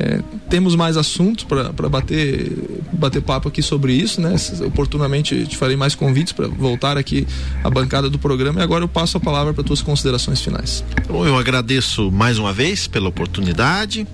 É, 0.00 0.20
temos 0.48 0.76
mais 0.76 0.96
assuntos 0.96 1.44
para 1.44 1.88
bater, 1.88 2.52
bater 2.92 3.20
papo 3.20 3.48
aqui 3.48 3.60
sobre 3.60 3.92
isso, 3.92 4.20
né? 4.20 4.36
Oportunamente 4.64 5.44
te 5.46 5.56
farei 5.56 5.76
mais 5.76 5.96
convites 5.96 6.32
para 6.32 6.46
voltar 6.46 6.96
aqui 6.96 7.26
à 7.64 7.70
bancada 7.70 8.08
do 8.08 8.18
programa 8.18 8.60
e 8.60 8.62
agora 8.62 8.84
eu 8.84 8.88
passo 8.88 9.16
a 9.16 9.20
palavra 9.20 9.52
para 9.52 9.64
tuas 9.64 9.82
considerações 9.82 10.40
finais. 10.40 10.84
Bom, 11.08 11.26
eu 11.26 11.36
agradeço 11.36 12.12
mais 12.12 12.38
uma 12.38 12.52
vez 12.52 12.86
pela 12.86 13.08
oportunidade, 13.08 14.06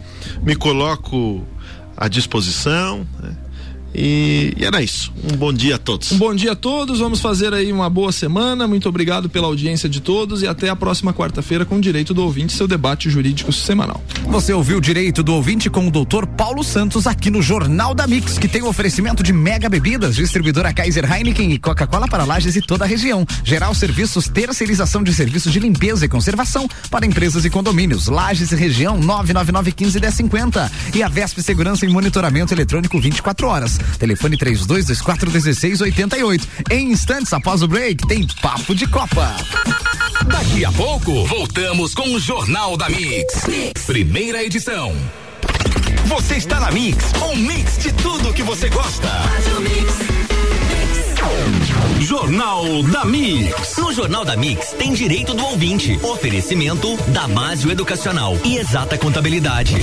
me 0.42 0.57
coloco 0.57 1.44
à 1.94 2.09
disposição 2.09 3.07
né? 3.20 3.37
E, 3.94 4.52
e 4.57 4.64
era 4.64 4.83
isso. 4.83 5.12
Um 5.33 5.37
bom 5.37 5.52
dia 5.52 5.76
a 5.76 5.78
todos. 5.78 6.12
Um 6.12 6.18
bom 6.18 6.35
dia 6.35 6.52
a 6.52 6.57
todos, 6.57 6.98
vamos 6.98 7.20
fazer 7.20 7.54
aí 7.54 7.72
uma 7.72 7.88
boa 7.88 8.11
semana. 8.11 8.66
Muito 8.66 8.88
obrigado 8.88 9.28
pela 9.28 9.46
audiência 9.46 9.88
de 9.88 10.00
todos 10.00 10.42
e 10.42 10.46
até 10.46 10.68
a 10.68 10.76
próxima 10.76 11.12
quarta-feira 11.12 11.64
com 11.64 11.76
o 11.76 11.80
Direito 11.80 12.12
do 12.12 12.22
Ouvinte, 12.22 12.52
seu 12.52 12.66
debate 12.66 13.09
jurídico 13.09 13.52
semanal. 13.52 14.02
Você 14.26 14.52
ouviu 14.52 14.78
o 14.78 14.80
Direito 14.80 15.22
do 15.22 15.35
Ouvinte 15.35 15.70
com 15.70 15.87
o 15.87 15.90
doutor 15.90 16.26
Paulo 16.26 16.64
Santos 16.64 17.07
aqui 17.07 17.30
no 17.30 17.40
Jornal 17.40 17.94
da 17.94 18.07
Mix, 18.07 18.38
que 18.38 18.48
tem 18.48 18.62
o 18.62 18.68
oferecimento 18.68 19.22
de 19.22 19.33
Mega 19.33 19.68
Bebidas, 19.68 20.16
distribuidora 20.16 20.72
Kaiser 20.72 21.11
Heineken 21.11 21.52
e 21.52 21.59
Coca-Cola 21.59 22.09
para 22.09 22.24
lajes 22.24 22.57
e 22.57 22.62
toda 22.62 22.85
a 22.85 22.88
região. 22.88 23.26
Geral 23.44 23.74
Serviços, 23.74 24.28
terceirização 24.28 25.02
de 25.02 25.14
serviços 25.14 25.52
de 25.52 25.61
limpeza 25.61 26.04
e 26.04 26.09
conservação 26.09 26.68
para 26.90 27.07
empresas 27.07 27.44
e 27.44 27.50
condomínios. 27.50 28.09
Lages 28.09 28.50
e 28.50 28.57
região 28.57 28.98
99915 28.98 30.00
1050. 30.00 30.72
E 30.94 31.02
a 31.02 31.09
Vesp 31.09 31.40
Segurança 31.40 31.87
em 31.87 31.88
Monitoramento 31.90 32.52
Eletrônico 32.52 32.98
24 32.98 33.46
horas. 33.46 33.78
Telefone 33.99 34.37
3224 34.37 35.31
1688. 35.31 36.49
Em 36.70 36.92
instantes 36.92 37.33
após 37.33 37.62
o 37.62 37.68
break, 37.68 38.07
tem 38.07 38.27
Papo 38.40 38.75
de 38.75 38.87
Copa. 38.87 39.35
Daqui 40.27 40.64
a 40.64 40.73
pouco, 40.73 41.25
voltamos 41.27 41.94
com 41.94 42.14
o 42.14 42.20
Jornal 42.20 42.77
da 42.77 42.88
mix. 42.88 43.44
Primeira 43.87 44.42
edição. 44.42 44.94
Você 46.07 46.37
está 46.37 46.61
na 46.61 46.70
Mix, 46.70 47.12
um 47.23 47.37
mix 47.37 47.79
de 47.79 47.92
tudo 47.92 48.33
que 48.33 48.42
você 48.42 48.68
gosta. 48.68 49.09
Jornal 52.01 52.83
da 52.85 53.05
Mix. 53.05 53.77
No 53.79 53.92
Jornal 53.92 54.25
da 54.25 54.37
Mix 54.37 54.73
tem 54.73 54.92
direito 54.92 55.33
do 55.33 55.44
ouvinte. 55.44 55.99
Oferecimento 56.03 56.97
Damásio 57.09 57.70
Educacional 57.70 58.38
e 58.44 58.59
Exata 58.59 58.99
Contabilidade. 58.99 59.77